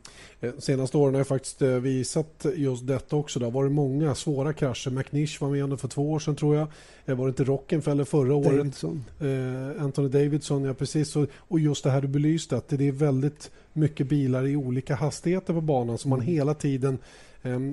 [0.58, 3.38] Senaste åren har jag faktiskt visat just detta också.
[3.38, 4.90] Det har varit många svåra krascher.
[4.90, 6.68] McNish var med det för två år sedan tror jag.
[7.04, 8.56] Det var inte Rockenfeller förra året.
[8.56, 9.04] Davidson.
[9.20, 11.16] Eh, Anthony Davidson, ja precis.
[11.16, 14.94] Och, och just det här du belyste att det är väldigt mycket bilar i olika
[14.94, 16.32] hastigheter på banan som man mm.
[16.32, 16.98] hela tiden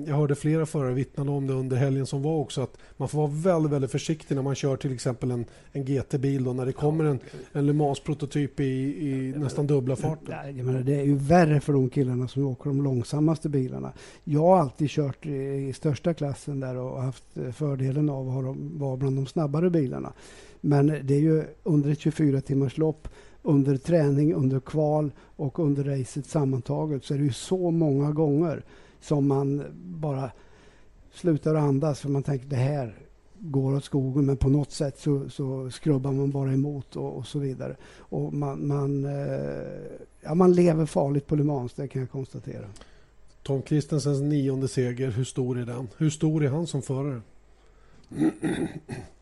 [0.06, 3.18] jag hörde flera förare vittna om det under helgen som var också att man får
[3.18, 7.04] vara väldigt, väldigt försiktig när man kör till exempel en, en GT-bil när det kommer
[7.04, 7.18] en,
[7.52, 10.56] en Le Mans-prototyp i, i nästan dubbla farten.
[10.56, 13.92] Jag menar, det är ju värre för de killarna som åker de långsammaste bilarna.
[14.24, 15.34] Jag har alltid kört i,
[15.68, 20.12] i största klassen där och haft fördelen av att vara bland de snabbare bilarna.
[20.60, 23.08] Men det är ju under ett 24 timmars lopp
[23.42, 28.64] under träning, under kval och under racet sammantaget så är det ju så många gånger
[29.00, 30.30] som man bara
[31.12, 32.94] slutar andas för man tänker det här
[33.40, 37.26] går åt skogen men på något sätt så, så skrubbar man bara emot och, och
[37.26, 37.76] så vidare.
[37.98, 39.72] Och man, man, eh,
[40.20, 42.66] ja, man lever farligt på Le Mans, det kan jag konstatera.
[43.42, 45.88] Tom Kristensens nionde seger, hur stor är den?
[45.96, 47.20] Hur stor är han som förare?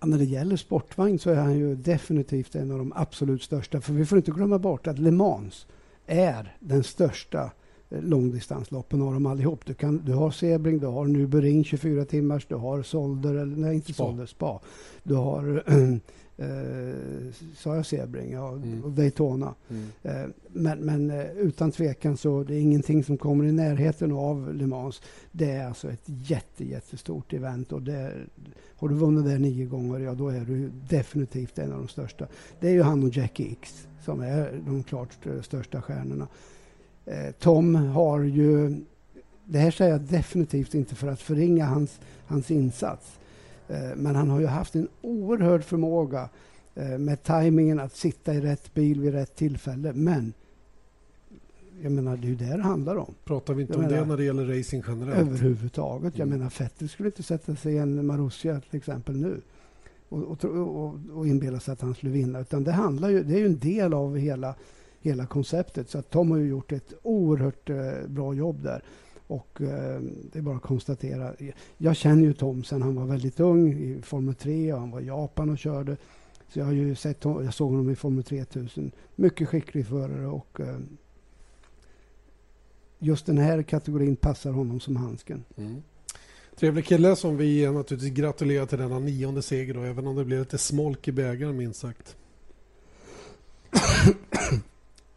[0.00, 3.80] Ja, när det gäller sportvagn så är han ju definitivt en av de absolut största.
[3.80, 5.66] För vi får inte glömma bort att Le Mans
[6.06, 7.50] är den största
[7.88, 9.66] långdistansloppen har de allihop.
[9.66, 13.74] Du, kan, du har Sebring, du har Nürburgring 24 timmars, du har Solder, eller nej
[13.74, 14.04] inte Spa.
[14.04, 14.60] Solder, Spa.
[15.02, 15.62] Du har,
[16.36, 16.46] eh,
[17.56, 18.32] sa jag Sebring?
[18.32, 18.84] Ja, mm.
[18.84, 19.54] och Daytona.
[19.68, 19.84] Mm.
[20.02, 24.54] Eh, men, men eh, utan tvekan så det är ingenting som kommer i närheten av
[24.54, 25.02] Le Mans.
[25.32, 28.12] Det är alltså ett jätte, jättestort event och det,
[28.76, 32.26] har du vunnit det nio gånger, ja då är du definitivt en av de största.
[32.60, 35.08] Det är ju han och Jackie X som är de klart
[35.42, 36.28] största stjärnorna.
[37.06, 38.76] Eh, Tom har ju...
[39.44, 43.18] Det här säger jag definitivt inte för att förringa hans, hans insats.
[43.68, 46.28] Eh, men han har ju haft en oerhörd förmåga
[46.74, 49.92] eh, med tajmingen att sitta i rätt bil vid rätt tillfälle.
[49.92, 50.32] Men
[51.82, 53.14] jag menar, det är ju det det handlar om.
[53.24, 55.28] Pratar vi inte jag om menar, det när det gäller racing generellt?
[55.28, 56.18] Överhuvudtaget.
[56.18, 56.38] Jag mm.
[56.38, 59.40] menar, Vettel skulle inte sätta sig i en Marussia till exempel nu
[60.08, 62.40] och, och, och, och inbilla sig att han skulle vinna.
[62.40, 64.54] Utan det, handlar ju, det är ju en del av hela
[65.06, 65.90] hela konceptet.
[65.90, 68.82] Så att Tom har ju gjort ett oerhört eh, bra jobb där.
[69.26, 70.00] Och eh,
[70.32, 71.34] det är bara att konstatera.
[71.78, 75.00] Jag känner ju Tom sen han var väldigt ung i Formel 3 och han var
[75.00, 75.96] i Japan och körde.
[76.48, 78.90] Så jag har ju sett jag såg honom i Formel 3000.
[79.14, 80.78] Mycket skicklig förare och eh,
[82.98, 85.44] just den här kategorin passar honom som handsken.
[85.56, 85.82] Mm.
[86.56, 90.38] Trevlig kille som vi naturligtvis gratulerar till denna nionde seger då, även om det blev
[90.38, 92.16] lite smolk i bägaren minst sagt.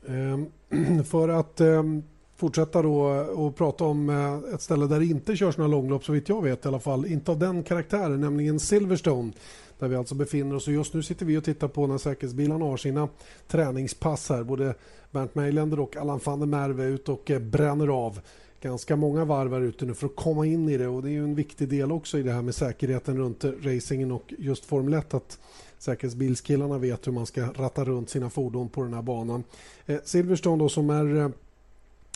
[0.07, 0.45] Ehm,
[1.03, 2.03] för att ehm,
[2.35, 3.01] fortsätta då
[3.35, 6.43] och prata om eh, ett ställe där det inte körs några långlopp så vitt jag
[6.43, 7.05] vet i alla fall.
[7.05, 9.31] Inte av den karaktären, nämligen Silverstone
[9.79, 10.67] där vi alltså befinner oss.
[10.67, 13.09] Och just nu sitter vi och tittar på när säkerhetsbilarna har sina
[13.47, 14.43] träningspass här.
[14.43, 14.75] Både
[15.11, 18.19] Bernt Meiländer och Allan van der Merwe ut och eh, bränner av
[18.61, 21.11] ganska många varv här ute nu för att komma in i det och det är
[21.11, 24.93] ju en viktig del också i det här med säkerheten runt racingen och just Formel
[24.93, 25.39] 1 att
[25.77, 29.43] säkerhetsbilskillarna vet hur man ska ratta runt sina fordon på den här banan.
[29.85, 31.29] Eh, Silverstone då som är eh,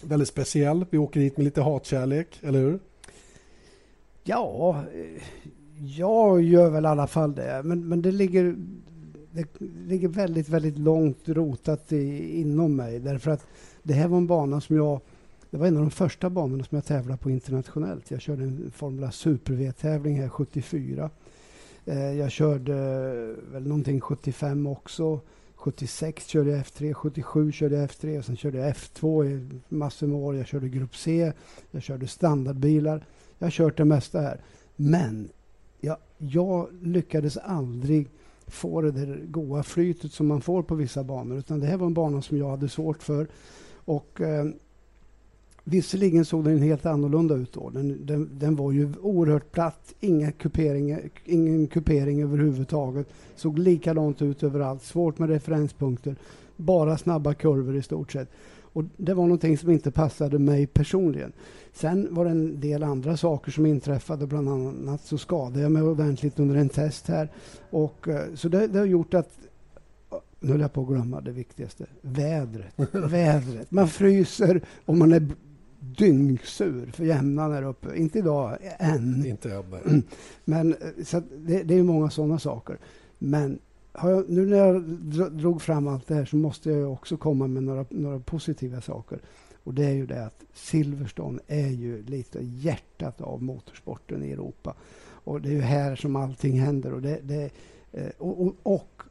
[0.04, 0.86] väldigt speciell.
[0.90, 2.80] Vi åker hit med lite hatkärlek, eller hur?
[4.24, 5.24] Ja, eh,
[5.98, 7.62] jag gör väl i alla fall det.
[7.64, 8.56] Men, men det, ligger,
[9.32, 9.48] det
[9.88, 13.00] ligger väldigt, väldigt långt rotat i, inom mig.
[13.00, 13.48] Därför att
[13.84, 15.02] det här var en bana som jag
[15.54, 18.12] det var en av de första banorna som jag tävlade på internationellt.
[18.12, 21.10] Jag körde en Formula Super V-tävling här 74.
[21.86, 25.20] Eh, jag körde eh, väl någonting 75 också.
[25.56, 30.08] 76 körde jag F3, 77 körde jag F3 och sen körde jag F2 i massor
[30.08, 30.36] med år.
[30.36, 31.34] Jag körde Grupp C,
[31.72, 33.06] jag körde standardbilar.
[33.38, 34.42] Jag har kört det mesta här.
[34.76, 35.30] Men
[35.82, 38.10] jag, jag lyckades aldrig
[38.48, 41.38] få det där goa flytet som man får på vissa banor.
[41.38, 43.28] Utan det här var en bana som jag hade svårt för.
[43.86, 44.46] Och eh,
[45.64, 47.70] Visserligen såg den helt annorlunda ut då.
[47.70, 53.08] Den, den, den var ju oerhört platt, inga kupering, ingen kupering överhuvudtaget.
[53.36, 56.16] Såg likadant ut överallt, svårt med referenspunkter.
[56.58, 58.30] Bara snabba kurvor i stort sett.
[58.74, 61.32] Och det var någonting som inte passade mig personligen.
[61.74, 64.28] Sen var det en del andra saker som inträffade.
[64.28, 67.30] Bland annat så skadade jag mig ordentligt under en test här.
[67.70, 69.30] Och, eh, så det, det har gjort att
[70.40, 71.86] nu höll jag på att glömma det viktigaste.
[72.02, 72.74] Vädret.
[72.92, 73.72] Vädret.
[73.72, 75.28] Man fryser och man är
[75.84, 77.96] dyngsur för jämnan här uppe.
[77.96, 79.26] Inte idag, än.
[79.26, 79.52] Inte
[79.86, 80.04] än.
[80.46, 82.78] Men eh, så det, det är många sådana saker.
[83.18, 83.60] Men
[83.94, 84.84] jag, nu när jag
[85.32, 89.20] drog fram allt det här så måste jag också komma med några, några positiva saker.
[89.64, 94.76] Och det är ju det att Silverstone är ju lite hjärtat av motorsporten i Europa.
[95.04, 96.94] Och det är ju här som allting händer.
[96.94, 97.50] Och, det, det
[97.92, 99.04] eh, och, och, och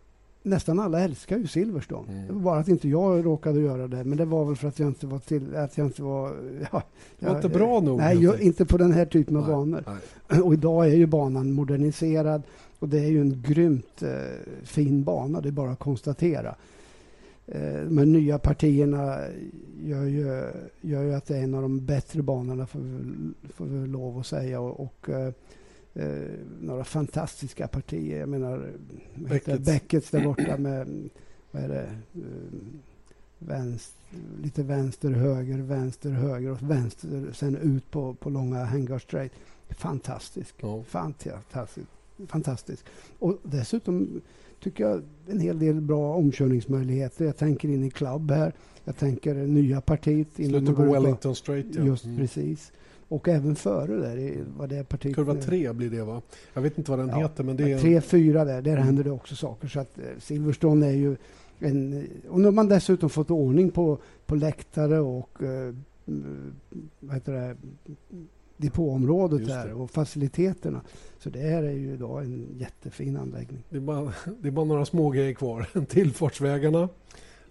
[0.42, 2.12] nästan alla älskar ju Silverstone.
[2.12, 2.26] Mm.
[2.26, 4.04] Det var bara att inte jag råkade göra det.
[4.04, 5.56] Men det var väl för att jag inte var till...
[5.56, 6.28] Att jag inte var...
[6.72, 6.82] Ja,
[7.18, 7.98] det var inte bra nog?
[7.98, 9.84] Nej, jag, inte på den här typen av nej, banor.
[10.30, 10.40] Nej.
[10.42, 12.42] Och idag är ju banan moderniserad.
[12.78, 14.08] Och det är ju en grymt eh,
[14.62, 16.54] fin bana, det är bara att konstatera.
[17.46, 19.18] Eh, de nya partierna
[19.82, 20.44] gör ju,
[20.80, 24.60] gör ju att det är en av de bättre banorna, får vi lov att säga.
[24.60, 25.32] Och, och eh,
[25.94, 26.06] eh,
[26.60, 28.20] några fantastiska partier.
[28.20, 28.72] Jag menar
[29.14, 31.08] Beckets, Beckets där borta med,
[31.50, 32.22] vad är det, eh,
[33.38, 34.02] vänster,
[34.42, 39.32] lite vänster, höger, vänster, höger och vänster sen ut på, på långa Hangar Straight.
[39.70, 40.54] Fantastisk.
[40.60, 40.82] Ja.
[40.82, 41.86] Fantastisk.
[42.26, 42.84] Fantastisk.
[43.18, 44.20] Och dessutom
[44.62, 47.24] tycker jag en hel del bra omkörningsmöjligheter.
[47.24, 48.52] Jag tänker in i Club här.
[48.84, 50.28] Jag tänker nya partiet.
[50.34, 51.84] Slutet på Wellington Straight, ja.
[51.84, 52.16] Just mm.
[52.16, 52.72] precis.
[53.12, 55.14] Och även före där, vad det partiet...
[55.14, 56.22] Kurva 3 blir det va?
[56.54, 57.78] Jag vet inte vad den ja, heter men det är...
[57.78, 58.84] 3-4 där, där mm.
[58.84, 59.68] händer det också saker.
[59.68, 61.16] Så att eh, Silverstone är ju
[61.58, 62.08] en...
[62.28, 65.74] Och nu har man dessutom fått ordning på, på läktare och eh,
[67.00, 67.56] vad heter det,
[68.56, 70.80] depåområdet där och faciliteterna.
[71.18, 73.62] Så det här är ju idag en jättefin anläggning.
[73.70, 75.66] Det är bara, det är bara några små grejer kvar.
[75.88, 76.88] Tillfartsvägarna.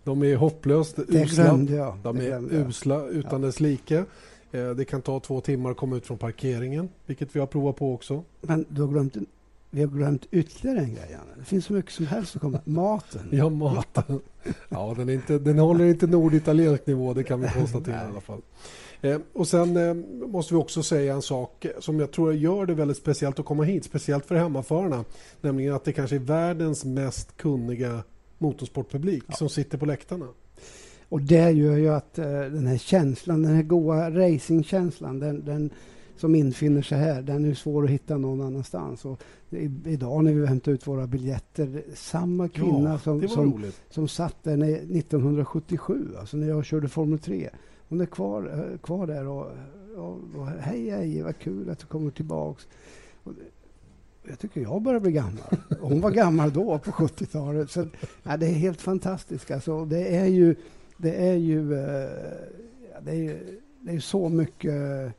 [0.04, 1.58] De är hopplöst usla.
[2.04, 4.06] De är usla utan dess like.
[4.52, 7.76] Eh, det kan ta två timmar att komma ut från parkeringen, vilket vi har provat
[7.76, 8.24] på också.
[8.42, 9.18] Men du har glömt,
[9.70, 11.32] vi har glömt ytterligare en grej, Janne.
[11.38, 12.60] Det finns så mycket som helst att komma.
[12.64, 13.30] Maten.
[13.32, 14.20] Ja, maten.
[14.70, 18.22] Ja, den, är inte, den håller inte norditaliensk nivå, det kan vi konstatera i alla
[18.22, 18.42] fall.
[19.02, 19.94] Eh, och sen eh,
[20.28, 23.64] måste vi också säga en sak som jag tror gör det väldigt speciellt att komma
[23.64, 25.06] hit, speciellt för hemmaförarna.
[25.42, 28.04] Nämligen att det kanske är världens mest kunniga
[28.38, 29.36] motorsportpublik ja.
[29.36, 30.28] som sitter på läktarna.
[31.12, 35.70] Och det gör ju att uh, den här känslan, den här goa racingkänslan, den, den
[36.16, 39.06] som infinner sig här, den är svår att hitta någon annanstans.
[39.06, 44.08] Och i, idag när vi hämtar ut våra biljetter, samma kvinna ja, som, som, som
[44.08, 47.50] satt där 1977, alltså när jag körde Formel 3.
[47.90, 49.48] Hon är kvar, eh, kvar där och,
[49.96, 52.68] och, och hej, hej, vad kul att du kommer tillbaks.
[53.24, 53.34] Och,
[54.30, 55.58] jag tycker jag börjar bli gammal.
[55.80, 57.72] Hon var gammal då, på 70-talet.
[57.72, 57.86] Så,
[58.24, 59.52] ja, det är helt fantastiskt.
[59.52, 60.56] Alltså, det är ju
[61.02, 62.10] det är ju, eh,
[63.02, 63.42] det är,
[63.82, 65.14] det är så mycket,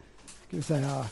[0.47, 1.07] ska vi säga,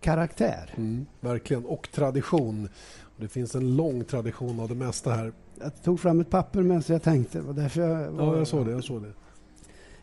[0.00, 0.74] karaktär.
[0.76, 2.68] Mm, verkligen, och tradition.
[3.16, 5.32] Det finns en lång tradition av det mesta här.
[5.60, 7.40] Jag tog fram ett papper medan jag tänkte.
[7.40, 8.72] Och därför jag var, ja, jag såg det.
[8.72, 9.12] Jag såg det.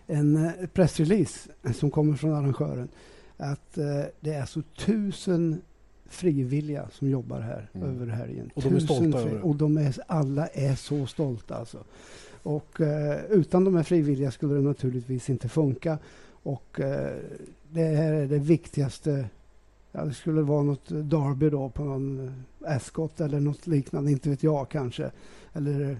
[0.07, 2.89] En eh, pressrelease som kommer från arrangören.
[3.37, 5.61] Att eh, det är så tusen
[6.13, 7.89] frivilliga som jobbar här mm.
[7.89, 8.51] över helgen.
[8.55, 9.41] Och de är stolta över det.
[9.41, 11.83] Och de är, alla är så stolta alltså.
[12.43, 15.97] Och eh, utan de här frivilliga skulle det naturligtvis inte funka.
[16.43, 17.17] Och eh,
[17.71, 19.25] det här är det viktigaste.
[19.91, 24.43] Ja, det skulle vara något Derby då på någon Ascot eller något liknande, inte vet
[24.43, 25.11] jag kanske.
[25.53, 25.97] Eller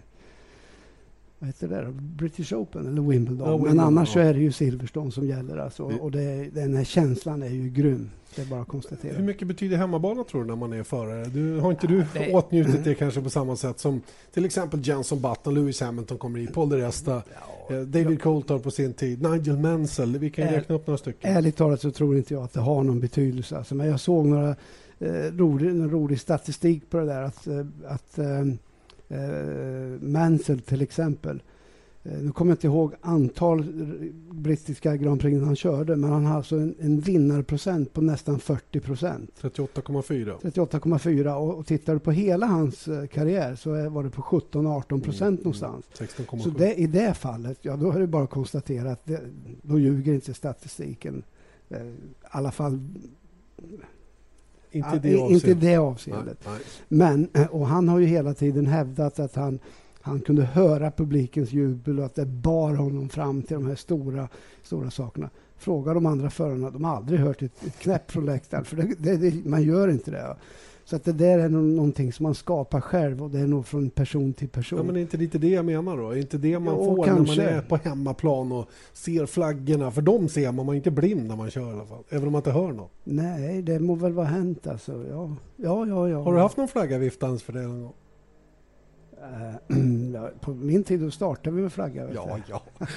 [1.44, 3.48] vad heter det British Open eller Wimbledon.
[3.48, 4.14] Ja, Wimbledon Men annars ja.
[4.14, 5.58] så är det ju Silverstone som gäller.
[5.58, 5.84] Alltså.
[5.84, 8.10] Och det, den här känslan är ju grym.
[8.36, 9.14] Det är bara att konstatera.
[9.14, 11.26] Hur mycket betyder hemmabana tror du när man är förare?
[11.26, 12.34] Du, har inte du det...
[12.34, 14.02] åtnjutit det kanske på samma sätt som
[14.34, 17.12] till exempel Jenson Button, Lewis Hamilton kommer i, Paul de Resta,
[17.70, 20.18] ja, eh, David Coulthard på sin tid, Nigel Mansell.
[20.18, 21.36] Vi kan ju räkna upp några stycken.
[21.36, 23.58] Ärligt talat så tror inte jag att det har någon betydelse.
[23.58, 24.56] Alltså, men jag såg några
[25.00, 27.22] eh, rolig, rolig statistik på det där.
[27.22, 28.46] Att, eh, att eh,
[29.14, 31.42] eh Mansell till exempel
[32.06, 33.64] Eh, nu kommer jag inte ihåg antal
[34.32, 38.80] brittiska Grand Prix han körde, men han har alltså en, en vinnarprocent på nästan 40
[38.80, 39.32] procent.
[39.42, 40.40] 38,4.
[40.42, 44.22] 38,4 och, och tittar du på hela hans eh, karriär så är, var det på
[44.22, 45.86] 17-18 procent mm, någonstans.
[45.98, 46.40] 16,7.
[46.40, 49.22] Så det, i det fallet, ja då är det bara att konstatera att det,
[49.62, 51.24] då ljuger inte statistiken.
[51.70, 52.80] Eh, I alla fall
[54.76, 55.48] inte det avseendet.
[55.48, 56.38] Inte det avseendet.
[56.46, 56.54] Nej,
[56.88, 57.28] nej.
[57.34, 59.60] Men, och han har ju hela tiden hävdat att han
[60.06, 64.28] han kunde höra publikens jubel och att det bar honom fram till de här stora,
[64.64, 65.30] stora sakerna.
[65.58, 68.96] Fråga de andra förarna, de har aldrig hört ett, ett knäpp från läktaren, för det,
[68.98, 70.36] det, det, man gör inte det.
[70.86, 73.90] Så att det där är någonting som man skapar själv och det är nog från
[73.90, 74.78] person till person.
[74.78, 76.10] Ja, men är inte lite det jag menar då?
[76.10, 77.42] Är inte det man jo, får kanske.
[77.42, 79.92] när man är på hemmaplan och ser flaggorna?
[79.92, 82.04] För de ser man, man är inte blind när man kör i alla fall.
[82.10, 82.92] Även om man inte hör något.
[83.04, 85.06] Nej, det må väl vara hänt alltså.
[85.10, 86.10] Ja, ja, ja.
[86.10, 86.22] ja.
[86.24, 87.94] Har du haft någon flagga viftandes för det någon gång?
[89.24, 92.14] Uh, på min tid då startade vi med flagga.
[92.14, 92.64] Ja, ja.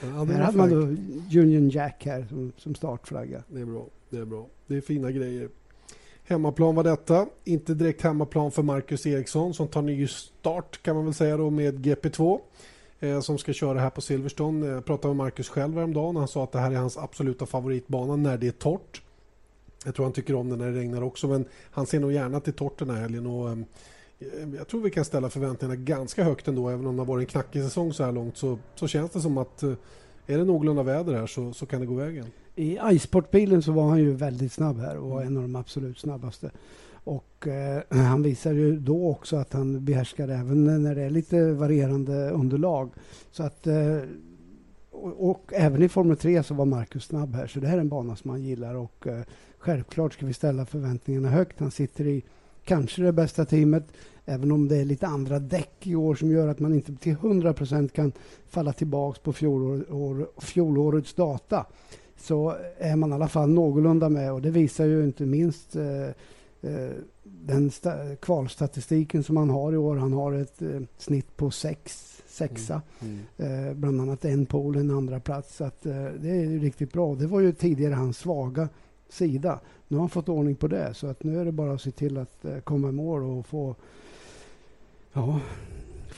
[0.00, 0.76] här hade man då
[1.40, 3.42] Union Jack här som, som startflagga.
[3.48, 3.86] Det är bra.
[4.10, 4.46] Det är bra.
[4.66, 5.48] Det är fina grejer.
[6.30, 7.26] Hemmaplan var detta.
[7.44, 11.50] Inte direkt hemmaplan för Marcus Eriksson som tar ny start kan man väl säga då
[11.50, 12.40] med GP2
[13.00, 14.66] eh, som ska köra här på Silverstone.
[14.66, 16.16] Jag pratade med Marcus själv häromdagen.
[16.16, 19.02] Han sa att det här är hans absoluta favoritbana när det är torrt.
[19.84, 22.40] Jag tror han tycker om det när det regnar också men han ser nog gärna
[22.40, 23.26] till torrt den här helgen.
[23.26, 23.58] Och, eh,
[24.56, 26.68] jag tror vi kan ställa förväntningarna ganska högt ändå.
[26.68, 29.20] Även om det har varit en knackig säsong så här långt så, så känns det
[29.20, 29.72] som att eh,
[30.26, 32.26] är det någorlunda väder här så, så kan det gå vägen.
[32.58, 35.98] I iSportbilen så var han ju väldigt snabb här och var en av de absolut
[35.98, 36.50] snabbaste.
[36.92, 41.52] Och eh, han visar ju då också att han behärskar även när det är lite
[41.52, 42.90] varierande underlag.
[43.30, 43.98] Så att eh,
[44.90, 47.46] och, och, även i Formel 3 så var Marcus snabb här.
[47.46, 49.22] Så det här är en bana som han gillar och eh,
[49.58, 51.60] självklart ska vi ställa förväntningarna högt.
[51.60, 52.24] Han sitter i
[52.64, 53.84] kanske det bästa teamet,
[54.24, 57.12] även om det är lite andra däck i år som gör att man inte till
[57.12, 58.12] 100 % kan
[58.48, 61.66] falla tillbaka på fjolår, fjolårets data.
[62.18, 66.08] Så är man i alla fall någorlunda med och det visar ju inte minst eh,
[66.62, 67.70] eh den
[68.20, 69.96] kvalstatistiken som han har i år.
[69.96, 72.82] Han har ett eh, snitt på sex, sexa.
[73.00, 73.18] Mm.
[73.36, 73.80] Mm.
[73.80, 75.56] Bland annat en pole, en andra plats.
[75.56, 77.14] Så att, det är riktigt bra.
[77.14, 78.68] Det var ju tidigare hans svaga
[79.08, 79.60] sida.
[79.88, 81.90] Nu har han fått ordning på det så att nu är det bara att se
[81.90, 83.74] till att komma i mål och få
[85.12, 85.40] ja,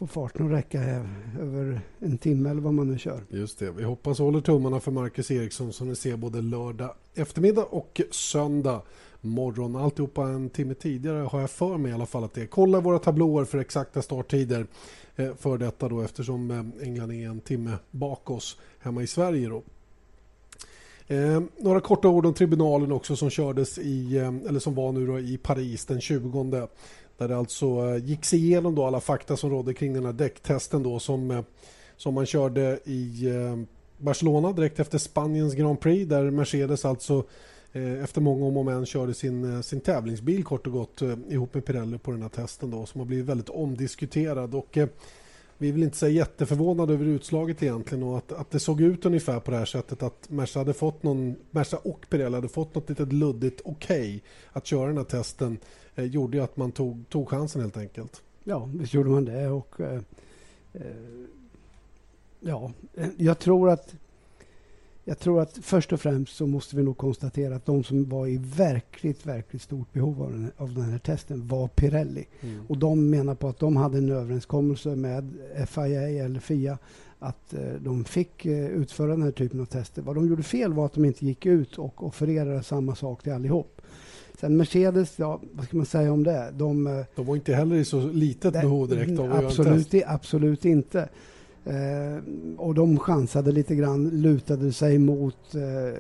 [0.00, 1.08] få farten att räcka här,
[1.40, 3.24] över en timme eller vad man nu kör.
[3.28, 3.70] Just det.
[3.70, 8.00] Vi hoppas och håller tummarna för Marcus Eriksson som ni ser både lördag eftermiddag och
[8.10, 8.82] söndag
[9.20, 9.76] morgon.
[9.76, 12.46] Alltihopa en timme tidigare har jag för mig i alla fall att det är.
[12.46, 14.66] Kolla våra tablåer för exakta starttider
[15.16, 19.48] eh, för detta då eftersom eh, England är en timme bak oss hemma i Sverige.
[19.48, 19.62] Då.
[21.14, 25.06] Eh, några korta ord om tribunalen också som kördes i, eh, eller som var nu
[25.06, 26.68] då i Paris den 20.
[27.20, 30.12] Där det alltså eh, gick sig igenom då alla fakta som rådde kring den här
[30.12, 31.40] däcktesten då som, eh,
[31.96, 33.59] som man körde i eh,
[33.98, 37.24] Barcelona direkt efter Spaniens Grand Prix där Mercedes alltså
[38.02, 41.98] efter många om och men körde sin, sin tävlingsbil kort och gott ihop med Pirelli
[41.98, 44.54] på den här testen då som har blivit väldigt omdiskuterad.
[44.54, 44.78] Och
[45.60, 49.06] vi är väl inte så jätteförvånade över utslaget egentligen och att, att det såg ut
[49.06, 52.74] ungefär på det här sättet att Merca, hade fått någon, Merca och Pirelli hade fått
[52.74, 54.20] något litet luddigt okej okay
[54.52, 55.58] att köra den här testen
[55.94, 58.22] eh, gjorde att man tog, tog chansen helt enkelt.
[58.44, 60.00] Ja, visst gjorde man det och eh,
[60.72, 60.82] eh
[62.40, 63.94] ja, eh, jag tror att
[65.10, 68.26] jag tror att först och främst så måste vi nog konstatera att de som var
[68.26, 72.26] i verkligt, verkligt stort behov av den, av den här testen var Pirelli.
[72.40, 72.66] Mm.
[72.68, 75.32] Och de menar på att de hade en överenskommelse med
[75.68, 76.78] FIA eller FIA
[77.18, 80.02] att eh, de fick eh, utföra den här typen av tester.
[80.02, 83.32] Vad de gjorde fel var att de inte gick ut och offererade samma sak till
[83.32, 83.82] allihop.
[84.40, 86.52] Sen Mercedes, ja, vad ska man säga om det?
[86.56, 89.76] De, eh, de var inte heller i så litet behov direkt av att absolut, göra
[89.76, 90.04] en test.
[90.06, 91.08] Absolut inte.
[91.70, 92.22] Eh,
[92.56, 95.94] och de chansade lite grann, lutade sig mot eh, eh,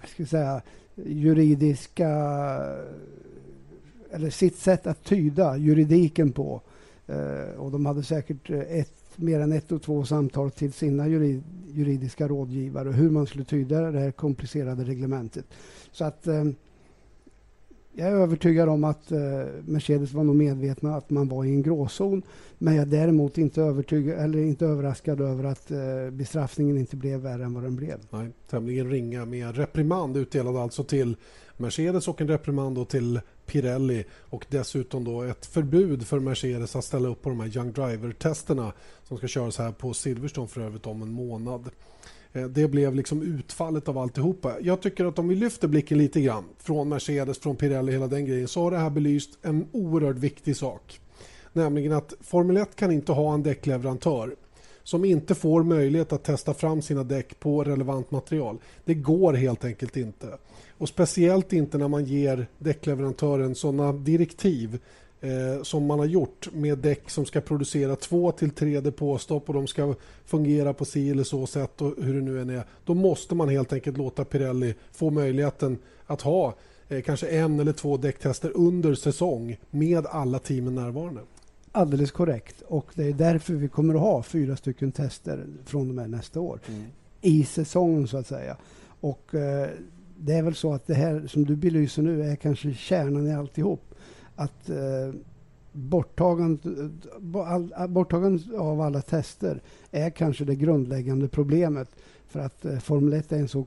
[0.00, 0.62] vad ska jag säga,
[0.94, 2.08] juridiska
[4.10, 6.60] eller sitt sätt att tyda juridiken på.
[7.06, 11.42] Eh, och de hade säkert ett, mer än ett och två samtal till sina jurid,
[11.66, 15.44] juridiska rådgivare hur man skulle tyda det här komplicerade reglementet.
[15.92, 16.44] Så att eh,
[17.96, 19.18] jag är övertygad om att eh,
[19.64, 22.22] Mercedes var nog medvetna att man var i en gråzon.
[22.58, 27.20] Men jag är däremot inte, övertygad, eller inte överraskad över att eh, bestraffningen inte blev
[27.20, 27.98] värre än vad den blev.
[28.10, 31.16] Nej, tämligen ringa med reprimand utdelad alltså till
[31.56, 37.08] Mercedes och en reprimand till Pirelli och dessutom då ett förbud för Mercedes att ställa
[37.08, 38.72] upp på de här Young Driver-testerna
[39.02, 41.70] som ska köras här på Silverstone för övrigt om en månad.
[42.34, 44.54] Eh, det blev liksom utfallet av alltihopa.
[44.60, 48.26] Jag tycker att om vi lyfter blicken lite grann från Mercedes, från Pirelli, hela den
[48.26, 51.00] grejen så har det här belyst en oerhört viktig sak.
[51.52, 54.36] Nämligen att Formel 1 kan inte ha en däckleverantör
[54.82, 58.58] som inte får möjlighet att testa fram sina däck på relevant material.
[58.84, 60.38] Det går helt enkelt inte.
[60.78, 64.78] Och Speciellt inte när man ger däckleverantören sådana direktiv
[65.24, 69.54] eh, som man har gjort med däck som ska producera två till tre depåstopp och
[69.54, 69.94] de ska
[70.24, 72.64] fungera på si eller så sätt och hur det nu än är.
[72.84, 76.54] Då måste man helt enkelt låta Pirelli få möjligheten att ha
[76.88, 81.20] eh, kanske en eller två däcktester under säsong med alla teamen närvarande.
[81.72, 82.62] Alldeles korrekt.
[82.66, 86.40] Och det är därför vi kommer att ha fyra stycken tester från och med nästa
[86.40, 86.60] år.
[86.68, 86.84] Mm.
[87.20, 88.56] I säsongen så att säga.
[89.00, 89.68] Och eh,
[90.16, 93.34] det är väl så att det här som du belyser nu är kanske kärnan i
[93.34, 93.93] alltihop.
[94.36, 95.14] Att eh,
[95.72, 96.62] borttagandet,
[97.88, 101.88] borttagandet av alla tester är kanske det grundläggande problemet.
[102.28, 103.66] För att eh, Formel 1 är en så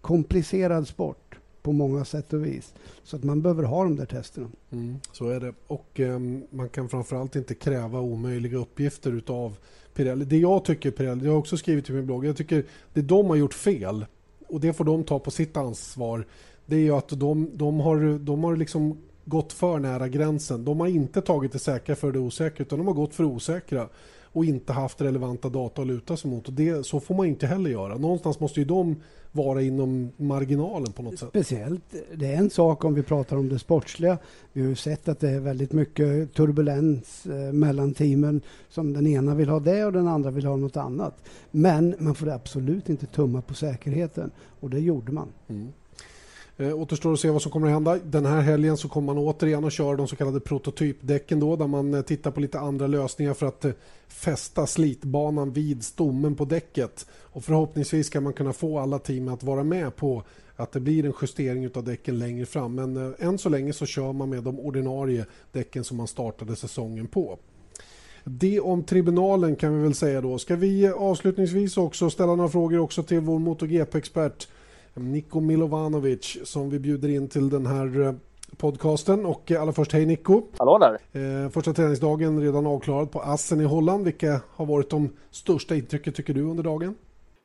[0.00, 2.74] komplicerad sport på många sätt och vis.
[3.02, 4.48] Så att man behöver ha de där testerna.
[4.70, 5.54] Mm, så är det.
[5.66, 6.18] Och eh,
[6.50, 9.56] man kan framförallt inte kräva omöjliga uppgifter utav
[9.94, 10.24] Pirelli.
[10.24, 13.26] Det jag tycker Pirelli, det har också skrivit i min blogg, jag tycker det de
[13.26, 14.06] har gjort fel
[14.48, 16.26] och det får de ta på sitt ansvar.
[16.66, 20.64] Det är ju att de, de har, de har liksom gått för nära gränsen.
[20.64, 23.88] De har inte tagit det säkra för det osäkra utan de har gått för osäkra
[24.32, 26.48] och inte haft relevanta data att luta sig mot.
[26.48, 27.96] Och det, så får man inte heller göra.
[27.96, 28.96] Någonstans måste ju de
[29.32, 31.28] vara inom marginalen på något sätt.
[31.28, 34.18] Speciellt, det är en sak om vi pratar om det sportsliga.
[34.52, 39.06] Vi har ju sett att det är väldigt mycket turbulens eh, mellan teamen som den
[39.06, 41.24] ena vill ha det och den andra vill ha något annat.
[41.50, 45.28] Men man får absolut inte tumma på säkerheten och det gjorde man.
[45.48, 45.72] Mm.
[46.62, 47.98] Eh, återstår att se vad som kommer att hända.
[48.04, 51.66] Den här helgen så kommer man återigen att köra de så kallade prototypdäcken då, där
[51.66, 53.72] man eh, tittar på lite andra lösningar för att eh,
[54.08, 57.06] fästa slitbanan vid stommen på däcket.
[57.10, 60.22] Och förhoppningsvis ska man kunna få alla team att vara med på
[60.56, 62.74] att det blir en justering av däcken längre fram.
[62.74, 66.56] Men eh, än så länge så kör man med de ordinarie däcken som man startade
[66.56, 67.38] säsongen på.
[68.24, 70.38] Det om tribunalen kan vi väl säga då.
[70.38, 74.48] Ska vi eh, avslutningsvis också ställa några frågor också till vår MotoGP-expert
[74.94, 78.12] Niko Milovanovic som vi bjuder in till den här eh,
[78.56, 79.26] podcasten.
[79.26, 80.42] Och eh, allra först, hej Nico!
[80.58, 80.98] Hallå där!
[81.12, 84.04] Eh, första träningsdagen redan avklarad på Assen i Holland.
[84.04, 86.94] Vilka har varit de största intrycken tycker du under dagen?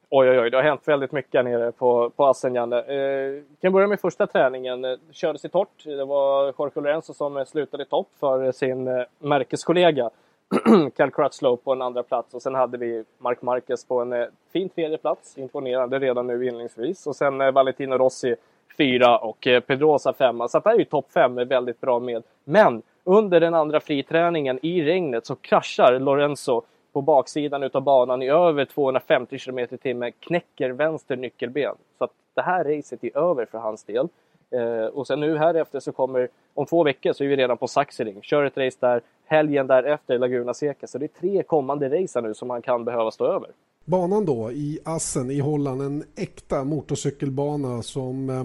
[0.10, 2.78] Oj, oj, oj, det har hänt väldigt mycket nere på, på Assen, Janne.
[2.78, 4.82] Eh, kan börja med första träningen.
[4.82, 5.84] Det kördes i torrt.
[5.84, 10.10] Det var Jorge Lorenzo som slutade i topp för sin eh, märkeskollega.
[10.96, 14.26] Cal Crutchlow på en andra plats och sen hade vi Mark Marquez på en eh,
[14.54, 15.38] fin tredje plats.
[15.38, 17.08] Imponerande redan nu inledningsvis.
[17.08, 18.36] Och sen eh, Valentino Rossi
[18.78, 20.48] fyra och eh, Pedrosa femma.
[20.48, 22.24] Så det är ju topp fem väldigt bra med.
[22.44, 26.62] Men under den andra friträningen i regnet så kraschar Lorenzo
[26.94, 31.76] på baksidan utav banan i över 250 km i timmen, knäcker vänster nyckelben.
[31.98, 34.08] Så att det här racet är över för hans del.
[34.52, 37.58] Eh, och sen nu här efter så kommer, om två veckor så är vi redan
[37.58, 38.22] på Saxering.
[38.22, 40.88] Kör ett race där, helgen därefter Laguna Seca.
[40.88, 43.50] Så det är tre kommande race nu som han kan behöva stå över.
[43.86, 48.44] Banan då i Assen i Holland, en äkta motorcykelbana som eh,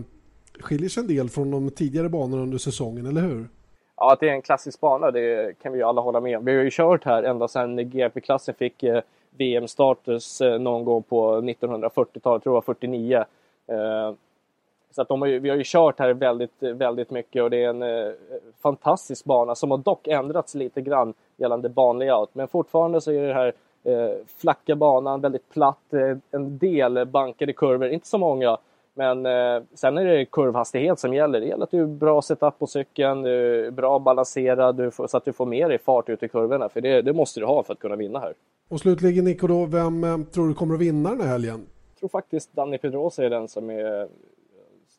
[0.61, 3.49] skiljer sig en del från de tidigare banorna under säsongen, eller hur?
[3.97, 6.45] Ja, att det är en klassisk bana, det kan vi ju alla hålla med om.
[6.45, 12.43] Vi har ju kört här ända sedan GP-klassen fick eh, VM-status någon gång på 1940-talet,
[12.43, 13.25] tror jag 49.
[14.93, 17.65] Så att de har ju, vi har ju kört här väldigt, väldigt mycket och det
[17.65, 18.13] är en eh,
[18.63, 22.31] fantastisk bana som har dock ändrats lite grann gällande banlayout.
[22.33, 23.53] Men fortfarande så är det här
[23.85, 28.59] eh, flacka banan, väldigt platt, eh, en del bankade kurvor, inte så många.
[28.95, 31.41] Men eh, sen är det kurvhastighet som gäller.
[31.41, 35.07] Det gäller att du är bra setup på cykeln, du är bra balanserad du får,
[35.07, 36.69] så att du får med dig fart ut i kurvorna.
[36.69, 38.35] För det, det, måste du ha för att kunna vinna här.
[38.69, 41.67] Och slutligen Nico, då, vem eh, tror du kommer att vinna den här helgen?
[41.95, 44.09] Jag tror faktiskt Danny Pedrosa är den som är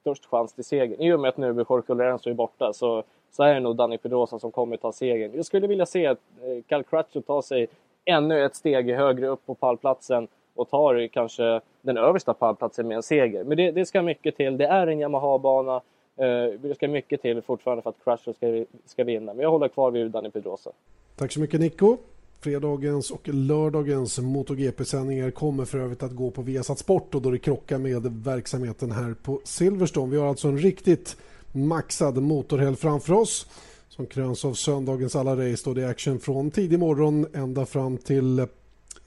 [0.04, 1.02] störst chans till seger.
[1.02, 3.98] I och med att nu Jorge Lorenzo är borta så, så är det nog Danny
[3.98, 5.32] Pedrosa som kommer ta segern.
[5.36, 7.68] Jag skulle vilja se att eh, Cal Crutcho tar sig
[8.06, 13.04] ännu ett steg högre upp på pallplatsen och tar kanske den översta pallplatsen med en
[13.04, 13.44] seger.
[13.44, 14.58] Men det, det ska mycket till.
[14.58, 15.76] Det är en Yamaha-bana.
[16.18, 19.34] Eh, det ska mycket till fortfarande för att Crutcho ska, ska vinna.
[19.34, 20.72] Men jag håller kvar vid Danny Pedrosa.
[21.16, 21.98] Tack så mycket Nico.
[22.44, 27.40] Fredagens och lördagens MotoGP-sändningar kommer för övrigt att gå på Viasat Sport och då det
[27.40, 30.12] krockar med verksamheten här på Silverstone.
[30.12, 31.18] Vi har alltså en riktigt
[31.52, 33.48] maxad motorhelg framför oss
[33.90, 35.62] som kröns av söndagens alla race.
[35.66, 38.48] Då det är action från tidig morgon ända fram till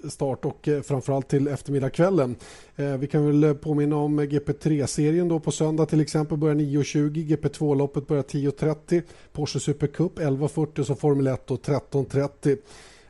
[0.09, 2.37] start och eh, framförallt till eftermiddagskvällen.
[2.77, 8.07] Eh, vi kan väl påminna om GP3-serien då på söndag till exempel börjar 9.20, GP2-loppet
[8.07, 12.59] börjar 10.30, Porsche Super Cup 11.40 och så Formel 1 13.30.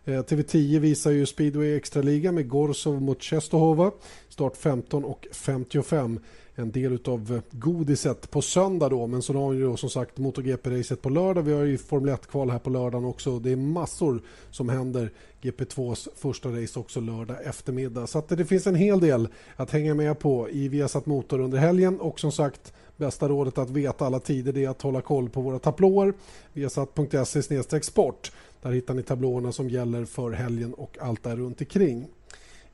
[0.09, 3.91] Eh, TV10 visar ju Speedway Extraliga med Gorsov mot Czestochowa.
[4.29, 6.21] Start 15 och 55.
[6.55, 9.07] en del av eh, godiset på söndag då.
[9.07, 11.43] Men så har vi ju som sagt MotoGP-racet på lördag.
[11.43, 13.39] Vi har ju Formel 1-kval här på lördagen också.
[13.39, 15.11] Det är massor som händer.
[15.43, 18.07] GP2s första race också lördag eftermiddag.
[18.07, 22.01] Så det finns en hel del att hänga med på i Viasat Motor under helgen.
[22.01, 25.59] Och som sagt, bästa rådet att veta alla tider är att hålla koll på våra
[25.59, 26.15] tablåer.
[26.53, 28.33] Viasat.se sport.
[28.67, 32.07] Där hittar ni tablåerna som gäller för helgen och allt där runt omkring.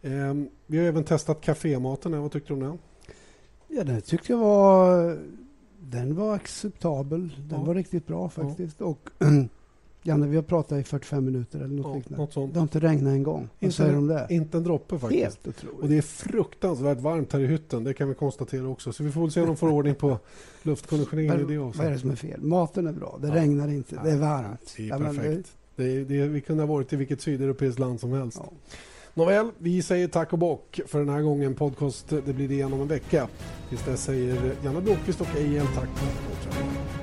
[0.03, 2.21] Ehm, vi har även testat kafématen.
[2.21, 2.79] Vad tyckte du om den?
[3.69, 5.19] Ja, den tyckte jag var,
[5.81, 7.37] den var acceptabel.
[7.49, 7.65] Den ja.
[7.65, 8.81] var riktigt bra faktiskt.
[8.81, 8.87] Ja.
[8.87, 9.11] Och
[10.03, 12.23] Janne, vi har pratat i 45 minuter eller något ja, liknande.
[12.23, 12.55] Något sånt.
[12.55, 13.49] Det har inte regnat en gång.
[13.61, 14.27] Vad säger du om det?
[14.31, 15.23] Inte en droppe faktiskt.
[15.23, 15.81] Helt otroligt.
[15.81, 17.85] Och det är fruktansvärt varmt här i hytten.
[17.85, 18.93] Det kan vi konstatera också.
[18.93, 20.19] Så vi får väl se om de får ordning på
[20.63, 21.79] luftkonditioneringen i det också.
[21.79, 22.43] Vad är det som är fel?
[22.43, 23.19] Maten är bra.
[23.21, 23.35] Det ja.
[23.35, 24.01] regnar inte.
[24.05, 24.75] Det är varmt.
[24.77, 25.57] Det är perfekt.
[25.83, 28.39] Det, det, vi kunde ha varit i vilket sydeuropeiskt land som helst.
[28.41, 28.53] Ja.
[29.15, 31.55] Nåväl, vi säger tack och bock för den här gången.
[31.55, 33.29] Podcast, det blir det igen om en vecka.
[33.69, 37.02] Tills dess säger Janne Blomqvist och Ejel tack för